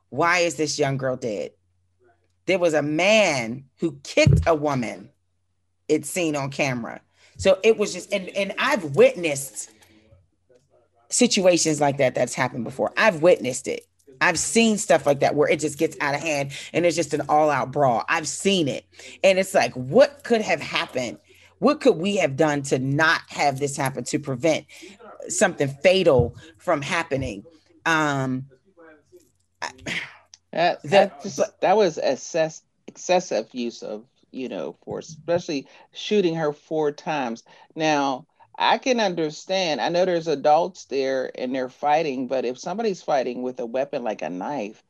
[0.09, 1.53] Why is this young girl dead?
[2.47, 5.11] There was a man who kicked a woman,
[5.89, 7.01] it's seen on camera.
[7.37, 9.71] So it was just, and, and I've witnessed
[11.15, 12.93] situations like that that's happened before.
[12.97, 13.87] I've witnessed it.
[14.21, 17.15] I've seen stuff like that where it just gets out of hand and it's just
[17.15, 18.05] an all out brawl.
[18.09, 18.85] I've seen it.
[19.23, 21.19] And it's like, what could have happened?
[21.59, 24.67] What could we have done to not have this happen to prevent
[25.29, 27.45] something fatal from happening?
[27.87, 28.47] Um,
[30.53, 36.35] That The- that, just, that was excess, excessive use of you know force, especially shooting
[36.37, 37.43] her four times.
[37.75, 38.27] Now
[38.57, 39.81] I can understand.
[39.81, 44.05] I know there's adults there and they're fighting, but if somebody's fighting with a weapon
[44.05, 44.83] like a knife,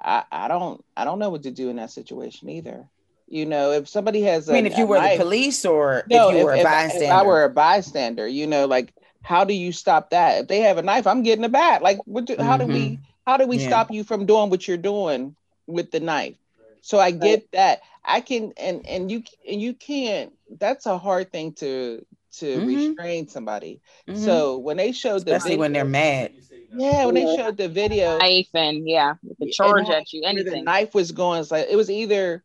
[0.00, 2.88] I, I don't I don't know what to do in that situation either.
[3.28, 6.04] You know, if somebody has I mean, a- if you were knife- the police or
[6.10, 7.04] no, if you were a bystander.
[7.04, 8.92] if I were a bystander, you know, like
[9.22, 10.42] how do you stop that?
[10.42, 11.82] If they have a knife, I'm getting a bat.
[11.82, 13.02] Like, what do, how do we mm-hmm.
[13.26, 13.68] how do we Yeah.
[13.68, 15.34] stop you from doing what you're doing
[15.66, 16.36] with the knife?
[16.82, 17.82] So I get that.
[18.04, 20.32] I can and and you and you can't.
[20.60, 22.66] That's a hard thing to to Mhm.
[22.66, 23.80] restrain somebody.
[24.08, 24.16] Mhm.
[24.16, 26.32] So when they showed the especially when they're mad.
[26.76, 30.22] yeah, when they showed the video, Knife and yeah, with the charge how- at you,
[30.22, 31.40] where the knife was going.
[31.40, 32.42] It's like it was either.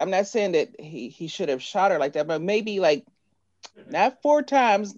[0.00, 3.04] I'm not saying that he he should have shot her like that, but maybe like
[3.86, 4.96] not four times,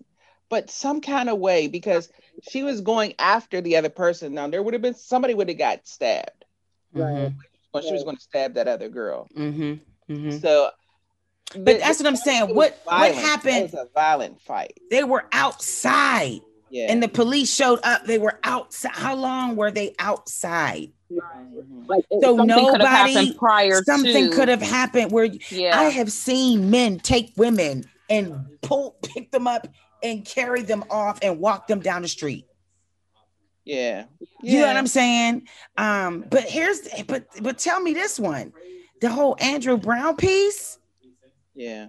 [0.49, 2.09] but some kind of way because
[2.43, 4.35] she was going after the other person.
[4.35, 6.45] Now there would have been somebody would have got stabbed,
[6.95, 7.35] Mhm,
[7.73, 9.29] or she was going to stab that other girl.
[9.37, 10.41] mhm, mhm.
[10.41, 10.71] So,
[11.57, 12.55] But that's what I'm saying.
[12.55, 13.63] What what It happened?
[13.65, 14.79] was a violent fight.
[14.91, 16.41] They were outside,
[16.71, 16.87] Yeah.
[16.91, 18.07] and the police showed up.
[18.07, 18.93] They were outside.
[18.95, 20.93] How long were they outside?
[21.87, 23.35] Like, So something could have nobody.
[23.35, 24.35] prior Something to.
[24.37, 25.79] could have happened where Yeah.
[25.79, 29.69] I have seen men take women and pull, pick them up,
[30.03, 32.47] and carry them off and walk them down the street.
[33.65, 34.05] yeah.
[34.43, 35.47] You know what I'm saying?
[35.77, 38.53] Um, but here's but but tell me this one,
[39.03, 40.79] the whole Andrew Brown piece.
[41.55, 41.89] Yeah.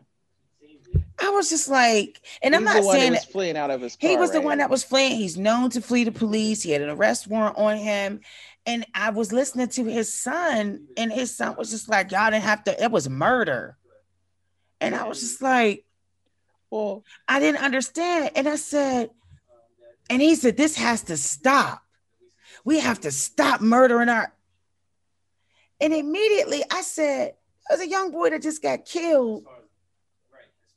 [1.19, 3.71] I was just like, and I'm not the one that saying was that fleeing out
[3.71, 4.09] of his car.
[4.09, 5.15] he was the one that was fleeing.
[5.15, 6.61] He's known to flee the police.
[6.63, 8.21] He had an arrest warrant on him.
[8.65, 12.43] And I was listening to his son, and his son was just like, Y'all didn't
[12.43, 13.77] have to, it was murder.
[14.79, 15.85] And I was just like,
[16.69, 18.31] Well, I didn't understand.
[18.35, 19.09] And I said,
[20.09, 21.83] and he said, This has to stop.
[22.65, 24.33] We have to stop murdering our.
[25.81, 27.33] And immediately I said,
[27.69, 29.45] There's a young boy that just got killed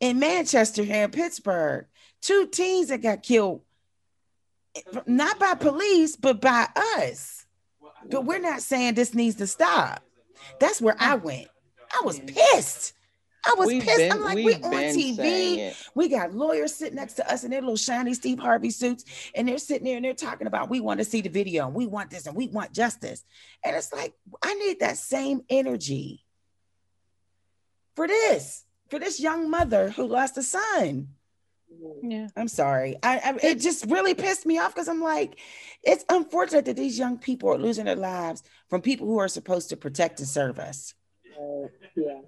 [0.01, 1.87] in Manchester here in Pittsburgh.
[2.23, 3.63] Two teens that got killed,
[5.07, 6.69] not by police, but by
[6.99, 7.47] us.
[8.11, 10.03] But we're not saying this needs to stop.
[10.61, 11.49] That's where I went.
[11.93, 12.93] I was pissed.
[13.47, 13.99] I was we've pissed.
[13.99, 15.75] been, I'm like, we're on TV.
[15.95, 19.47] We got lawyers sitting next to us in their little shiny Steve Harvey suits, and
[19.47, 21.87] they're sitting there and they're talking about we want to see the video and we
[21.87, 23.25] want this and we want justice.
[23.65, 26.25] And it's like, I need that same energy
[27.95, 31.09] for this, for this young mother who lost a son.
[32.03, 32.29] Yeah.
[32.37, 32.97] I'm sorry.
[33.03, 35.39] I, I it just really pissed me off because I'm like,
[35.83, 39.69] it's unfortunate that these young people are losing their lives from people who are supposed
[39.71, 40.95] to protect and serve us.
[41.39, 41.67] uh,
[41.97, 42.21] yeah.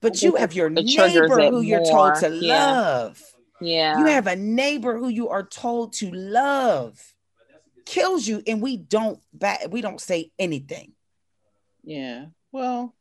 [0.00, 2.72] But you have your neighbor who you're told to Yeah.
[2.72, 3.22] love.
[3.60, 3.98] yeah.
[3.98, 7.14] You have a neighbor who you are told to love,
[7.86, 10.92] kills you, and we don't back, we don't say anything.
[11.82, 12.26] Yeah.
[12.52, 12.94] Well,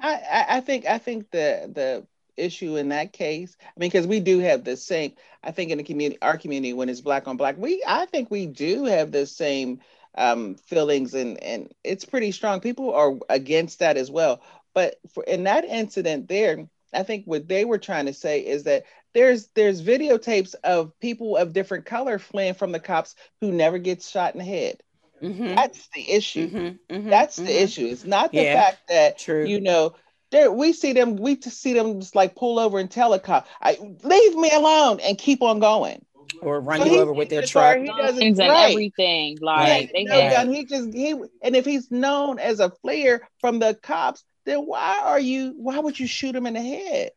[0.00, 4.20] I, I think I think the the issue in that case, I mean, because we
[4.20, 5.12] do have the same.
[5.42, 8.30] I think in the community, our community, when it's black on black, we I think
[8.30, 9.80] we do have the same
[10.14, 12.60] um, feelings, and and it's pretty strong.
[12.60, 14.42] People are against that as well.
[14.74, 18.64] But for in that incident there, I think what they were trying to say is
[18.64, 23.78] that there's there's videotapes of people of different color fleeing from the cops who never
[23.78, 24.82] get shot in the head.
[25.22, 26.48] Mhm, That's the issue.
[26.48, 27.86] mhm, mhm, That's the issue.
[27.86, 29.46] It's not the Yeah, fact that true.
[29.46, 29.94] you know
[30.30, 33.18] there we see them we just see them just like pull over and tell a
[33.18, 36.04] cop, I leave me alone and keep on going.
[36.42, 37.78] Or run So you he- over with their truck.
[37.78, 38.70] he doesn't and right.
[38.70, 39.38] everything.
[39.40, 40.52] Like ain't they no gun.
[40.52, 41.10] He just he
[41.42, 45.78] and if he's known as a fleer from the cops, then why are you why
[45.78, 47.10] would you shoot him in the head?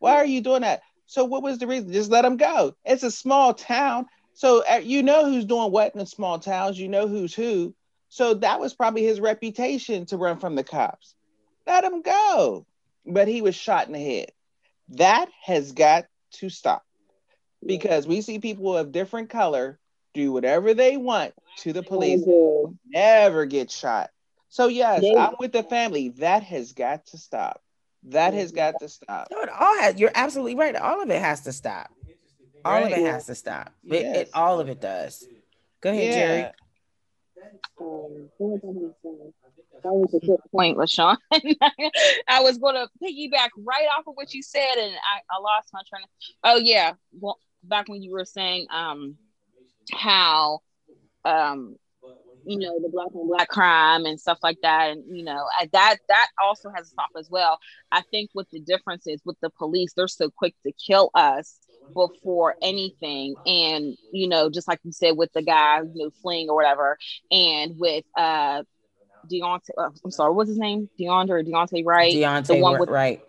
[0.00, 0.82] Why are you doing that?
[1.06, 1.92] So what was the reason?
[1.92, 2.74] Just let him go.
[2.84, 4.06] It's a small town.
[4.34, 7.74] So uh, you know who's doing what in the small towns, you know who's who.
[8.08, 11.14] So that was probably his reputation to run from the cops.
[11.66, 12.66] Let him go.
[13.06, 14.32] But he was shot in the head.
[14.90, 16.84] That has got to stop
[17.64, 19.78] because we see people of different color
[20.14, 22.22] do whatever they want to the police,
[22.88, 24.10] never get shot.
[24.48, 26.10] So yes, They- I'm with the family.
[26.10, 27.62] That has got to stop.
[28.04, 29.28] That has got to stop.
[29.30, 30.74] No, it all has, you're absolutely right.
[30.76, 31.90] All of it has to stop.
[32.64, 33.72] All of it has to stop.
[33.84, 34.16] It, Yes.
[34.16, 35.26] it, all of it does.
[35.80, 36.14] Go ahead, Yeah.
[36.14, 36.52] Jerry.
[37.80, 39.32] Um, what was I gonna say?
[39.82, 41.16] That was a good point, LaShawn.
[42.28, 45.70] I was going to piggyback right off of what you said, and I, I lost
[45.72, 46.04] my train.
[46.04, 46.08] Of,
[46.44, 49.16] oh yeah, well, back when you were saying um
[49.92, 50.60] how
[51.24, 51.76] um
[52.44, 55.98] you know the black on black crime and stuff like that, and you know that
[56.08, 57.58] that also has to stop as well.
[57.90, 61.58] I think what the difference is with the police, they're so quick to kill us
[61.94, 66.48] before anything and you know just like you said with the guy you know fleeing
[66.48, 66.98] or whatever
[67.30, 68.62] and with uh
[69.30, 70.88] Deontay, uh, I'm sorry, what's his name?
[70.98, 72.12] Deontay or Deontay Wright?
[72.12, 73.22] Deontay, the one with right.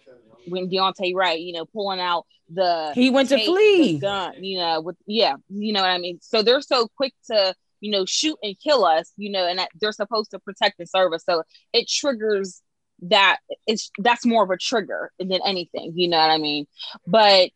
[0.47, 3.99] when Deontay Wright, you know, pulling out the He went to flee.
[3.99, 6.19] gun, you know, with yeah, you know what I mean.
[6.21, 9.69] So they're so quick to you know shoot and kill us, you know, and that
[9.79, 11.23] they're supposed to protect and serve us.
[11.25, 11.43] So
[11.73, 12.61] it triggers
[13.03, 13.37] that
[13.67, 16.65] it's that's more of a trigger than anything, you know what I mean.
[17.05, 17.49] But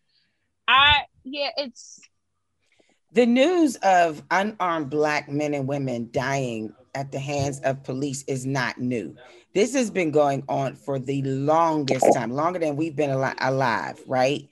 [0.67, 1.99] I yeah, it's
[3.13, 8.45] The news of unarmed black men and women dying at the hands of police is
[8.45, 9.15] not new.
[9.53, 13.99] This has been going on for the longest time, longer than we've been ali- alive,
[14.05, 14.47] right?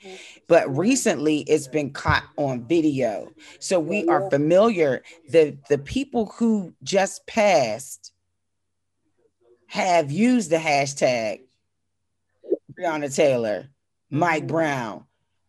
[0.48, 3.32] But recently it's been caught on video.
[3.60, 5.04] So we are familiar.
[5.30, 8.14] The the people who just passed
[9.68, 11.42] have used the hashtag
[12.80, 13.70] Breonna Taylor,
[14.10, 14.48] Mike mm-hmm.
[14.48, 15.06] Brown,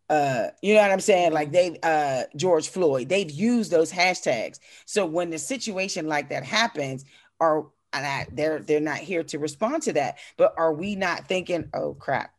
[0.09, 1.33] uh you know what i'm saying?
[1.33, 4.59] Like they uh george floyd they've used those hashtags.
[4.85, 7.05] So when the situation like that happens
[7.41, 10.19] are and I, they're they're not here to respond to that.
[10.37, 12.33] But are we not thinking oh crap.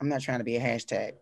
[0.00, 1.14] I'm not trying to be a hashtag.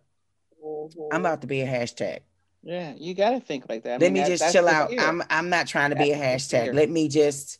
[1.12, 2.20] I'm about to be a hashtag.
[2.62, 3.90] Yeah, you got to think like that.
[3.90, 4.90] I let mean, me that- just chill out.
[4.90, 5.00] fear.
[5.00, 6.74] i'm i'm not trying to be a hashtag.
[6.74, 7.58] let me just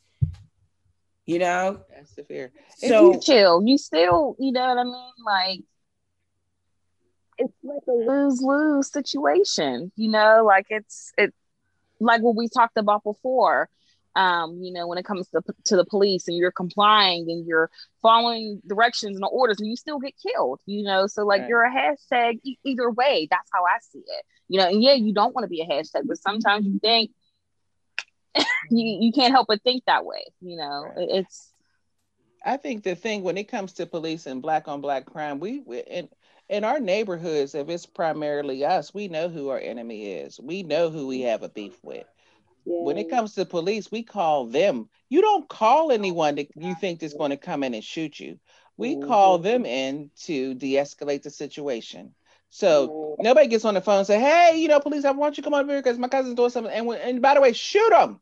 [1.26, 1.80] you know?
[1.94, 2.52] That's the fear.
[2.76, 3.62] so you chill.
[3.64, 5.12] You still, you know what I mean?
[5.24, 5.60] Like
[7.38, 11.34] it's like a lose lose situation, you know, like it's it
[12.00, 13.68] like what we talked about before.
[14.14, 17.70] Um, you know, when it comes to, to the police and you're complying and you're
[18.02, 21.06] following directions and orders and you still get killed, you know.
[21.06, 21.48] So like Right.
[21.48, 23.28] you're a hashtag e- either way.
[23.30, 24.24] That's how I see it.
[24.48, 27.10] You know, and yeah, you don't want to be a hashtag, but sometimes you think
[28.70, 30.92] you, you can't help but think that way, you know.
[30.96, 31.08] Right.
[31.10, 31.52] It's
[32.44, 35.60] I think the thing when it comes to police and black on black crime, we,
[35.60, 36.08] we in
[36.48, 40.38] in our neighborhoods, if it's primarily us, we know who our enemy is.
[40.40, 42.06] We know who we have a beef with.
[42.64, 44.88] When it comes to police, we call them.
[45.08, 48.40] You don't call anyone that you think is going to come in and shoot you.
[48.76, 49.44] We call mm-hmm.
[49.44, 52.12] them in to de-escalate the situation.
[52.50, 55.42] So nobody gets on the phone and say, "Hey, you know, police, I want you
[55.42, 57.90] to come over here because my cousin's doing something." And, and by the way, shoot
[57.90, 58.20] them.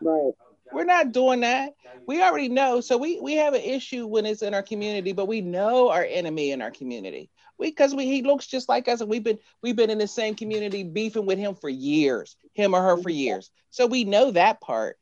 [0.00, 0.32] Right.
[0.72, 1.74] We're not doing that.
[2.06, 2.80] We already know.
[2.80, 6.04] So we we have an issue when it's in our community, but we know our
[6.04, 7.30] enemy in our community.
[7.58, 10.06] We because we he looks just like us, and we've been we've been in the
[10.06, 13.50] same community beefing with him for years, him or her for years.
[13.70, 14.96] So we know that part.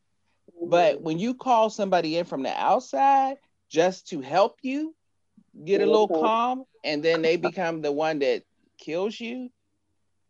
[0.63, 3.37] But when you call somebody in from the outside
[3.69, 4.95] just to help you
[5.65, 8.43] get a little calm, and then they become the one that
[8.79, 9.51] kills you,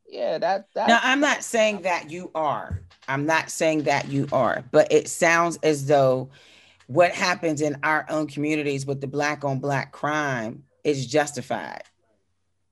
[0.08, 0.88] yeah, that that.
[0.88, 2.80] Now, I'm not saying that you are.
[3.08, 6.28] I'm not saying that you are, but it sounds as though
[6.86, 11.82] what happens in our own communities with the black on black crime is justified.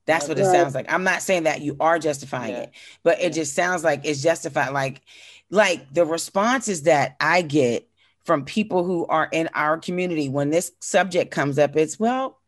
[0.05, 0.91] That's what it sounds like.
[0.91, 2.61] I'm not saying that you are justifying Yeah.
[2.61, 2.71] it,
[3.03, 4.69] but it just sounds like it's justified.
[4.69, 5.01] Like,
[5.49, 7.87] like the responses that I get
[8.23, 12.39] from people who are in our community when this subject comes up, it's well,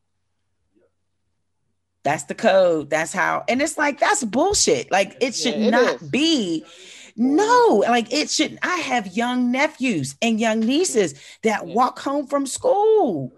[2.03, 2.89] that's the code.
[2.89, 4.91] That's how, and it's like that's bullshit.
[4.91, 6.09] Like it should Yeah, it not is.
[6.09, 6.65] be.
[7.15, 8.59] No, like it should.
[8.61, 11.73] I have young nephews and young nieces that Yeah.
[11.73, 13.33] walk home from school.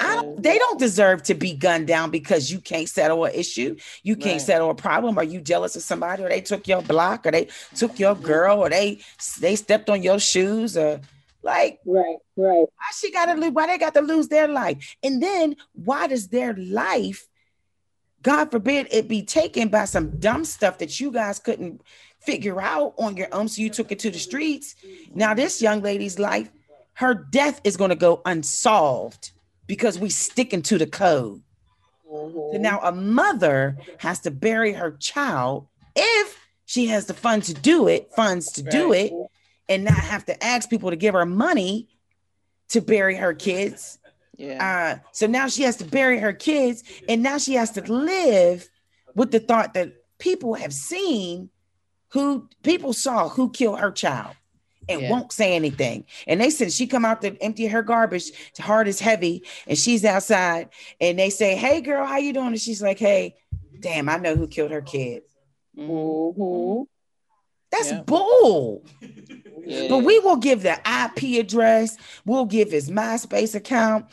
[0.00, 3.76] I don't, they don't deserve to be gunned down because you can't settle an issue,
[4.02, 4.40] you can't Right.
[4.40, 5.18] settle a problem.
[5.18, 8.24] Are you jealous of somebody, or they took your block, or they took your mm-hmm.
[8.24, 9.00] girl, or they
[9.40, 11.00] they stepped on your shoes, or
[11.42, 12.16] like Right.
[12.36, 12.66] Right.
[12.66, 13.52] why she got to lose?
[13.52, 14.96] Why they got to lose their life?
[15.02, 17.28] And then why does their life,
[18.22, 21.82] God forbid, it be taken by some dumb stuff that you guys couldn't
[22.20, 23.48] figure out on your own?
[23.48, 24.74] So you took it to the streets.
[25.14, 26.50] Now this young lady's life,
[26.94, 29.32] her death is going to go unsolved
[29.70, 31.40] because we sticking to the code.
[32.10, 37.54] So now a mother has to bury her child if she has the funds to
[37.54, 39.12] do it, funds to do it,
[39.68, 41.88] and not have to ask people to give her money
[42.70, 44.00] to bury her kids.
[44.36, 44.98] yeah.
[44.98, 48.68] Uh, so now she has to bury her kids, and now she has to live
[49.14, 51.48] with the thought that people have seen
[52.08, 54.34] who people saw who killed her child
[54.88, 55.10] and Yeah.
[55.10, 56.04] won't say anything.
[56.26, 60.04] And they said she come out to empty her garbage, heart is heavy, and she's
[60.04, 60.70] outside.
[61.00, 62.48] And they say, Hey girl, how you doing?
[62.48, 63.36] And she's like, Hey,
[63.78, 65.22] damn, I know who killed her kid.
[65.78, 65.88] Mhm.
[65.88, 66.82] Mm-hmm.
[67.70, 68.02] That's Yeah.
[68.02, 68.84] bull.
[69.64, 69.86] Yeah.
[69.88, 74.06] But we will give the IP address, we'll give his MySpace account,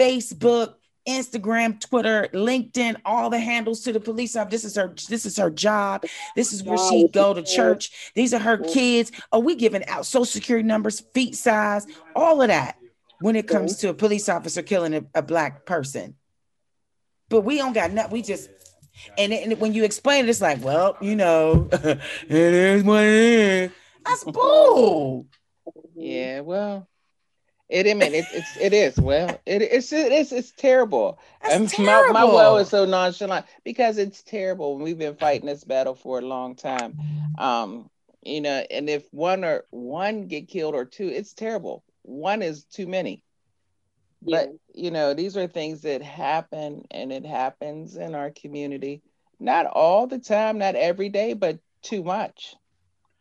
[0.00, 0.74] Facebook,
[1.08, 4.50] Instagram, Twitter, LinkedIn, all the handles to the police officer.
[4.50, 6.04] This is her, this is her job.
[6.36, 8.12] This is where she go to church.
[8.14, 9.12] These are her kids.
[9.32, 11.86] Are we giving out social security numbers, feet size,
[12.16, 12.78] all of that
[13.20, 16.14] when it comes to a police officer killing a, a black person?
[17.28, 18.12] But we don't got nothing.
[18.12, 18.48] We just
[19.18, 21.98] and, it- and when you explain it, it's like, well, you know, it
[22.28, 23.70] is what it is.
[24.06, 25.26] That's bull.
[25.96, 26.88] Yeah, well,
[27.68, 27.86] it.
[27.86, 28.96] I mean, it, it's it is.
[28.98, 31.18] Well, it, it's it is it's terrible.
[31.42, 34.78] That's And my, my well is so nonchalant because it's terrible.
[34.78, 36.98] We've been fighting this battle for a long time.
[37.38, 37.90] Um,
[38.22, 41.84] you know, and if one or one get killed or two, it's terrible.
[42.02, 43.22] One is too many.
[44.22, 49.02] But you know, these are things that happen, and it happens in our community.
[49.38, 52.56] Not all the time, not every day, but too much.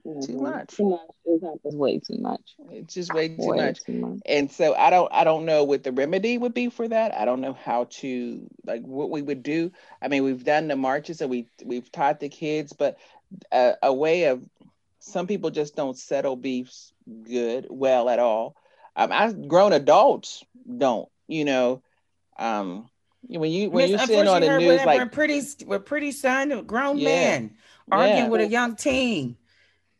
[0.04, 0.76] Too much.
[0.76, 1.00] Too much.
[1.26, 1.62] It happens.
[1.64, 2.42] It's way too much.
[2.72, 3.82] It's just way too Way much.
[3.84, 4.20] too much.
[4.26, 7.24] and so i don't i don't know what the remedy would be for that i
[7.26, 11.22] don't know how to like what we would do i mean we've done the marches
[11.22, 12.98] and we we've taught the kids but
[13.52, 14.42] a, a way of
[15.00, 16.92] some people just don't settle beefs
[17.24, 18.56] good well at all
[18.98, 20.44] um I, grown adults
[20.78, 21.82] don't you know
[22.38, 22.90] um
[23.30, 25.10] when you when you Miss, see it on unfortunately, the her- news when, like when
[25.10, 27.08] pretty with pretty son, a grown Yeah.
[27.10, 27.56] man
[27.92, 28.28] arguing Yeah.
[28.30, 29.38] with a young teen,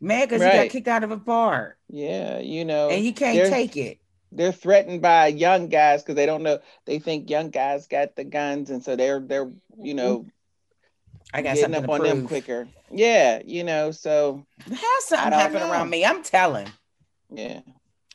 [0.04, 3.50] man, because he got kicked out of a bar yeah you know and he can't
[3.50, 3.98] take it.
[4.32, 8.24] they're threatened by young guys because they don't know they think young guys got the
[8.24, 10.26] guns and so they're they're you know
[11.32, 12.68] I got getting up on them quicker.
[12.92, 15.72] Yeah, you know, so Has something happen know.
[15.72, 16.04] around me?
[16.04, 16.68] I'm telling.
[17.28, 17.60] yeah.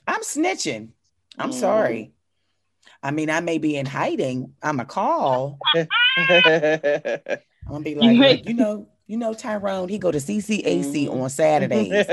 [0.07, 0.89] I'm snitching.
[1.37, 1.53] I'm Mhm.
[1.53, 2.11] sorry.
[3.03, 4.53] I mean, I may be in hiding.
[4.63, 5.59] I'm a call.
[5.75, 5.87] I'm
[7.67, 9.89] gonna be like, "Look, you know, you know, Tyrone.
[9.89, 11.21] He go to CCAC Mhm.
[11.23, 12.05] on Saturdays.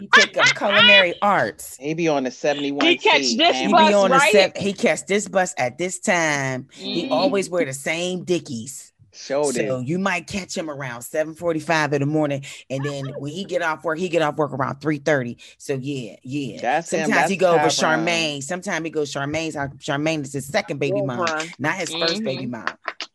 [0.00, 1.76] he take up culinary arts.
[1.80, 3.72] he be on the 71 He catch C, this He man.
[3.72, 4.32] bus, be on the right?
[4.32, 4.56] set.
[4.56, 6.68] He catch this bus at this time.
[6.72, 7.10] He Mhm.
[7.10, 8.92] always wear the same dickies.
[9.12, 9.86] Showed So it.
[9.88, 12.44] you might catch him around 7:45 in the morning.
[12.70, 15.36] And then when he get off work, he get off work around 3:30.
[15.58, 16.60] So yeah, yeah.
[16.60, 17.06] That's him.
[17.06, 18.40] Sometimes he go over Charmaine.
[18.44, 19.56] Sometimes he goes Charmaine's.
[19.56, 21.26] Charmaine is his second baby mom,
[21.58, 22.24] not his first Mhm.
[22.24, 22.66] baby mom.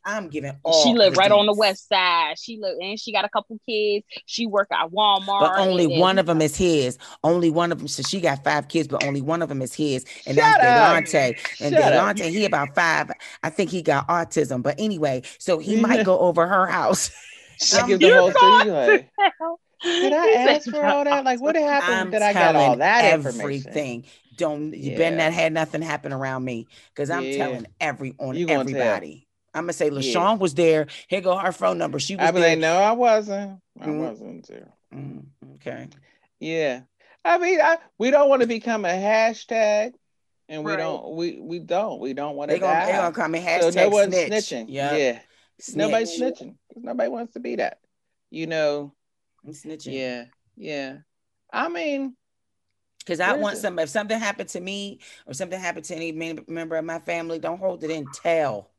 [0.05, 2.37] I'm giving all She live the right on the west side.
[2.37, 4.05] She live and she got a couple kids.
[4.25, 5.39] She work at Walmart.
[5.39, 6.97] But only and one of them is his.
[7.23, 7.87] Only one of them.
[7.87, 10.63] So she got five kids, but only one of them is his, and Shut that's
[10.63, 11.03] up.
[11.05, 11.37] Delonte.
[11.61, 12.15] And Shut up.
[12.17, 13.11] Delonte, he about five.
[13.43, 14.61] I think he got autism.
[14.61, 17.09] But anyway, so he might go over her house.
[17.61, 18.73] She I'm- gives the You whole thought- story.
[18.75, 19.09] Like,
[19.83, 21.25] did I He said- ask for all that?
[21.25, 23.41] Like, what happened I'm that I got all telling that information?
[23.41, 24.05] everything.
[24.37, 24.97] Don't you Yeah.
[24.97, 27.37] better not had nothing happen around me because I'm Yeah.
[27.37, 29.01] telling every on You gonna tell.
[29.53, 29.59] Everybody.
[29.59, 30.13] I'm gonna say Yeah.
[30.19, 30.87] LaShawn was there.
[31.07, 31.99] Here go her phone number.
[31.99, 32.49] She was I be there.
[32.51, 33.59] like, no, I wasn't.
[33.79, 33.99] I Mhm.
[33.99, 34.73] wasn't there.
[34.93, 35.25] Mm,
[35.55, 35.87] okay.
[36.39, 36.81] Yeah.
[37.25, 39.93] I mean, I, we don't want to become a hashtag,
[40.49, 40.77] and we Right.
[40.77, 41.15] don't.
[41.15, 41.99] We we don't.
[41.99, 42.85] We don't want They to gonna die.
[42.87, 44.29] they gonna call me hashtag so no one's snitch.
[44.31, 44.65] snitching.
[44.67, 44.95] Yeah.
[44.95, 45.19] Yeah.
[45.75, 46.35] Nobody's Snitch.
[46.39, 46.55] snitching.
[46.73, 47.79] 'cause Nobody wants to be that.
[48.29, 48.93] You know.
[49.45, 49.93] I'm snitching.
[49.93, 50.25] Yeah.
[50.55, 50.97] Yeah.
[51.51, 52.15] I mean,
[52.99, 53.77] Because I want is some.
[53.79, 56.11] If something happened to me or something happened to any
[56.47, 58.05] member of my family, don't hold it in.
[58.13, 58.69] Tell.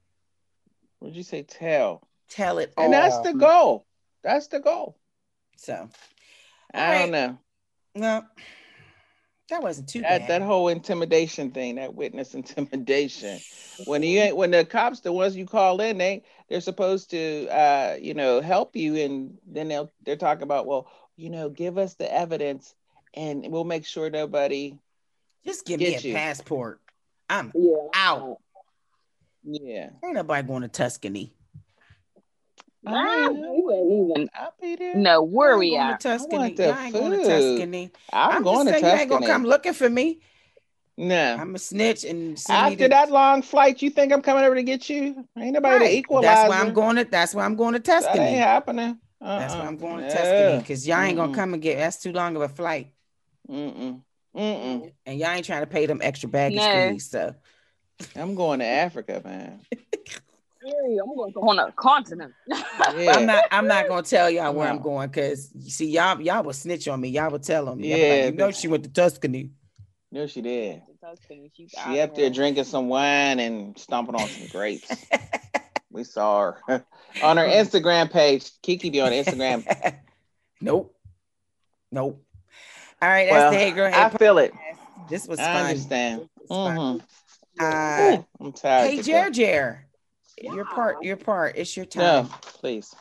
[1.04, 1.42] What'd you say?
[1.42, 2.02] Tell.
[2.30, 3.86] Tell it And that's the goal.
[4.22, 4.96] That's the goal.
[5.56, 5.88] So,
[6.72, 7.00] I Alright.
[7.02, 7.38] don't know.
[7.94, 8.26] well,
[9.50, 10.28] that wasn't too That bad.
[10.28, 13.40] that whole intimidation thing, that witness intimidation.
[13.86, 17.48] When you ain't when the cops, the ones you call in, they they're supposed to
[17.48, 20.86] uh, you know, help you and then they'll they're talking about, well,
[21.16, 22.74] you know, give us the evidence
[23.14, 24.78] and we'll make sure nobody
[25.44, 26.14] Just give me a you.
[26.14, 26.80] passport.
[27.28, 27.88] I'm Yeah.
[27.94, 28.38] out.
[29.44, 29.90] Yeah.
[30.04, 31.32] Ain't nobody going to Tuscany.
[32.86, 34.30] Ah, I, you ain't even.
[34.34, 34.94] I'll be there.
[34.96, 36.00] No, where Y'all we ain't going at?
[36.00, 36.38] to Tuscany.
[36.38, 37.24] want the Y'all ain't going to.
[37.26, 37.90] Tuscany.
[38.12, 40.20] I'm, I'm, going just to saying, you ain't gonna come looking for me.
[40.98, 41.36] no.
[41.36, 44.62] I'm a snitch and After to- that long flight, you think I'm coming over to
[44.62, 45.26] get you?
[45.38, 46.24] Ain't nobody to equalize.
[46.24, 47.04] That's why I'm going to.
[47.04, 48.36] That's why I'm going to That ain't Tuscany.
[48.36, 48.98] happening.
[49.20, 49.66] That's why Uh-uh.
[49.66, 50.14] I'm going to No.
[50.14, 51.78] Tuscany because y'all ain't gonna come and get.
[51.78, 52.92] That's too long of a flight,
[53.48, 54.02] Mm-mm.
[54.36, 54.92] Mm-mm.
[55.06, 56.90] and y'all ain't trying to pay them extra baggage No.
[56.90, 57.08] fees.
[57.08, 57.34] So
[58.16, 59.60] I'm going to Africa, man.
[59.70, 62.32] Hey, I'm going to go On a continent.
[62.46, 63.16] Yeah.
[63.16, 63.44] I'm not.
[63.50, 66.88] I'm not gonna tell y'all where I'm going because you see, y'all y'all will snitch
[66.88, 67.08] on me.
[67.08, 67.80] Y'all will tell them.
[67.80, 69.50] Yeah, Yeah, you know she went to Tuscany.
[70.10, 70.82] No, she did.
[71.28, 75.06] She She up there drinking some wine and stomping on some grapes.
[75.90, 76.84] we saw her
[77.22, 78.50] on her Instagram page.
[78.62, 79.64] Kiki be on Instagram.
[80.60, 80.94] nope.
[81.90, 82.24] Nope.
[83.02, 84.54] All right, that's Well, the Hey Girl Hey I feel it.
[85.08, 85.66] This was I fun.
[85.66, 86.28] understand.
[86.50, 87.04] Mm-hmm.
[87.56, 87.74] This was.
[87.74, 88.90] Uh, I'm tired.
[88.90, 89.30] hey, to Jer go.
[89.30, 89.86] Jer,
[90.38, 91.56] your part, your part.
[91.56, 92.26] It's your time.
[92.26, 92.94] No, please.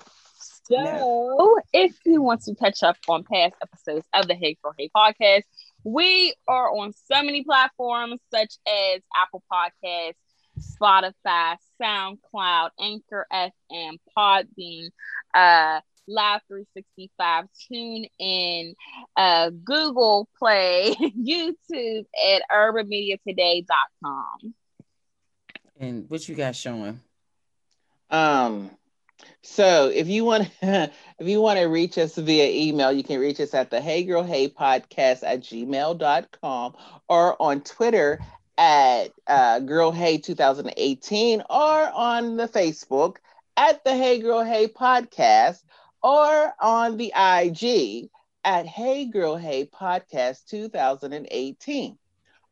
[0.66, 4.90] So, if you want to catch up on past episodes of the Hey for Hey
[4.96, 5.44] podcast,
[5.84, 10.16] we are on so many platforms such as Apple Podcasts,
[10.58, 14.90] Spotify, SoundCloud, Anchor FM, Podbean,
[15.34, 18.76] uh, Live 365, Tune in,
[19.16, 24.54] uh, Google Play, YouTube, at urbanmediatoday.com.
[25.80, 27.00] And what you got showing?
[28.10, 28.70] Um,
[29.42, 33.40] so if you want if you want to reach us via email, you can reach
[33.40, 36.74] us at the Hey Girl Hey Podcast at gmail.com
[37.10, 38.20] or on Twitter
[38.58, 43.18] at uh, Girl Hey 2018 or on the Facebook
[43.58, 45.64] at the Hey Girl Hey Podcast
[46.04, 48.10] or on the IG
[48.44, 51.98] at Hey Girl Hey Podcast 2018.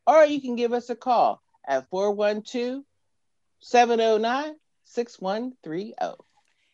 [0.08, 2.84] Or you can give us a call at 412
[3.60, 5.94] 709 6130.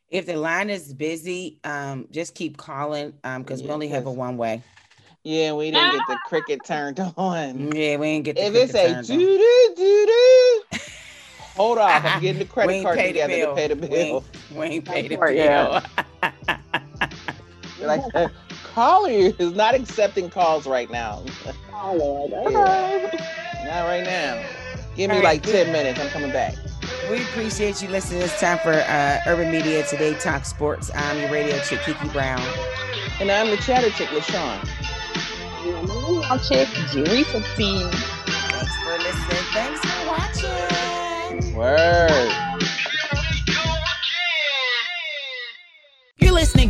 [0.10, 4.12] If the line is busy, um, just keep calling um, because we only have a
[4.12, 4.62] one way.
[5.24, 7.74] Yeah, we didn't get the cricket turned on.
[7.76, 9.20] Yeah, we didn't get the If it's cricket a turned doo on.
[9.20, 10.80] doo doo doo,
[11.58, 12.06] hold off.
[12.06, 13.98] I'm getting the credit card paid the together to pay the We bill.
[13.98, 14.26] ain't,
[14.56, 15.34] we ain't paid the bill.
[15.36, 15.86] yeah.
[17.88, 18.32] like,
[18.74, 21.24] caller is not accepting calls right now.
[21.74, 22.32] Oh, Lord.
[22.52, 23.66] Yeah.
[23.66, 24.44] Not right now.
[24.96, 26.00] Give me All like 10 minutes.
[26.00, 26.56] I'm coming back.
[27.10, 28.22] We appreciate you listening.
[28.22, 30.92] It's time for uh, Urban Media Today Talk Sports.
[30.94, 32.42] I'm your radio chick, Kiki Brown.
[33.20, 34.68] And I'm the chatter chick, LaShawn.
[36.30, 37.92] I'll check Jerry 15.
[37.92, 39.44] Thanks for listening.
[39.54, 41.56] Thanks for watching.
[41.56, 42.47] Word.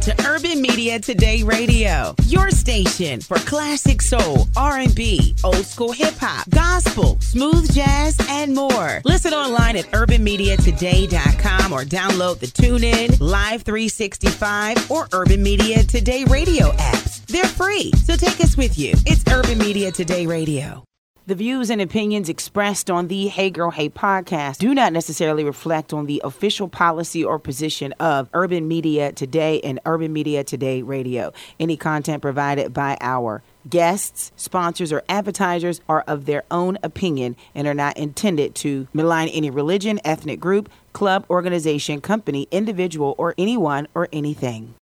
[0.07, 6.49] To Urban Media Today Radio, your station for classic soul, R&B, old school hip hop,
[6.49, 9.01] gospel, smooth jazz, and more.
[9.03, 16.71] Listen online at urbanmediatoday.com or download the TuneIn, Live 365, or Urban Media Today Radio
[16.71, 17.25] apps.
[17.25, 18.93] They're free, so take us with you.
[19.05, 20.86] It's Urban Media Today Radio.
[21.27, 25.91] The views and opinions expressed on the Hey Girl Hey podcast do not necessarily reflect
[25.91, 31.33] on the official policy or position of Urban Media Today and Urban Media Today Radio.
[31.59, 37.67] Any content provided by our guests, sponsors, or advertisers are of their own opinion and
[37.67, 43.89] are not intended to malign any religion, ethnic group, club, organization, company, individual, or anyone
[43.93, 44.75] or anything.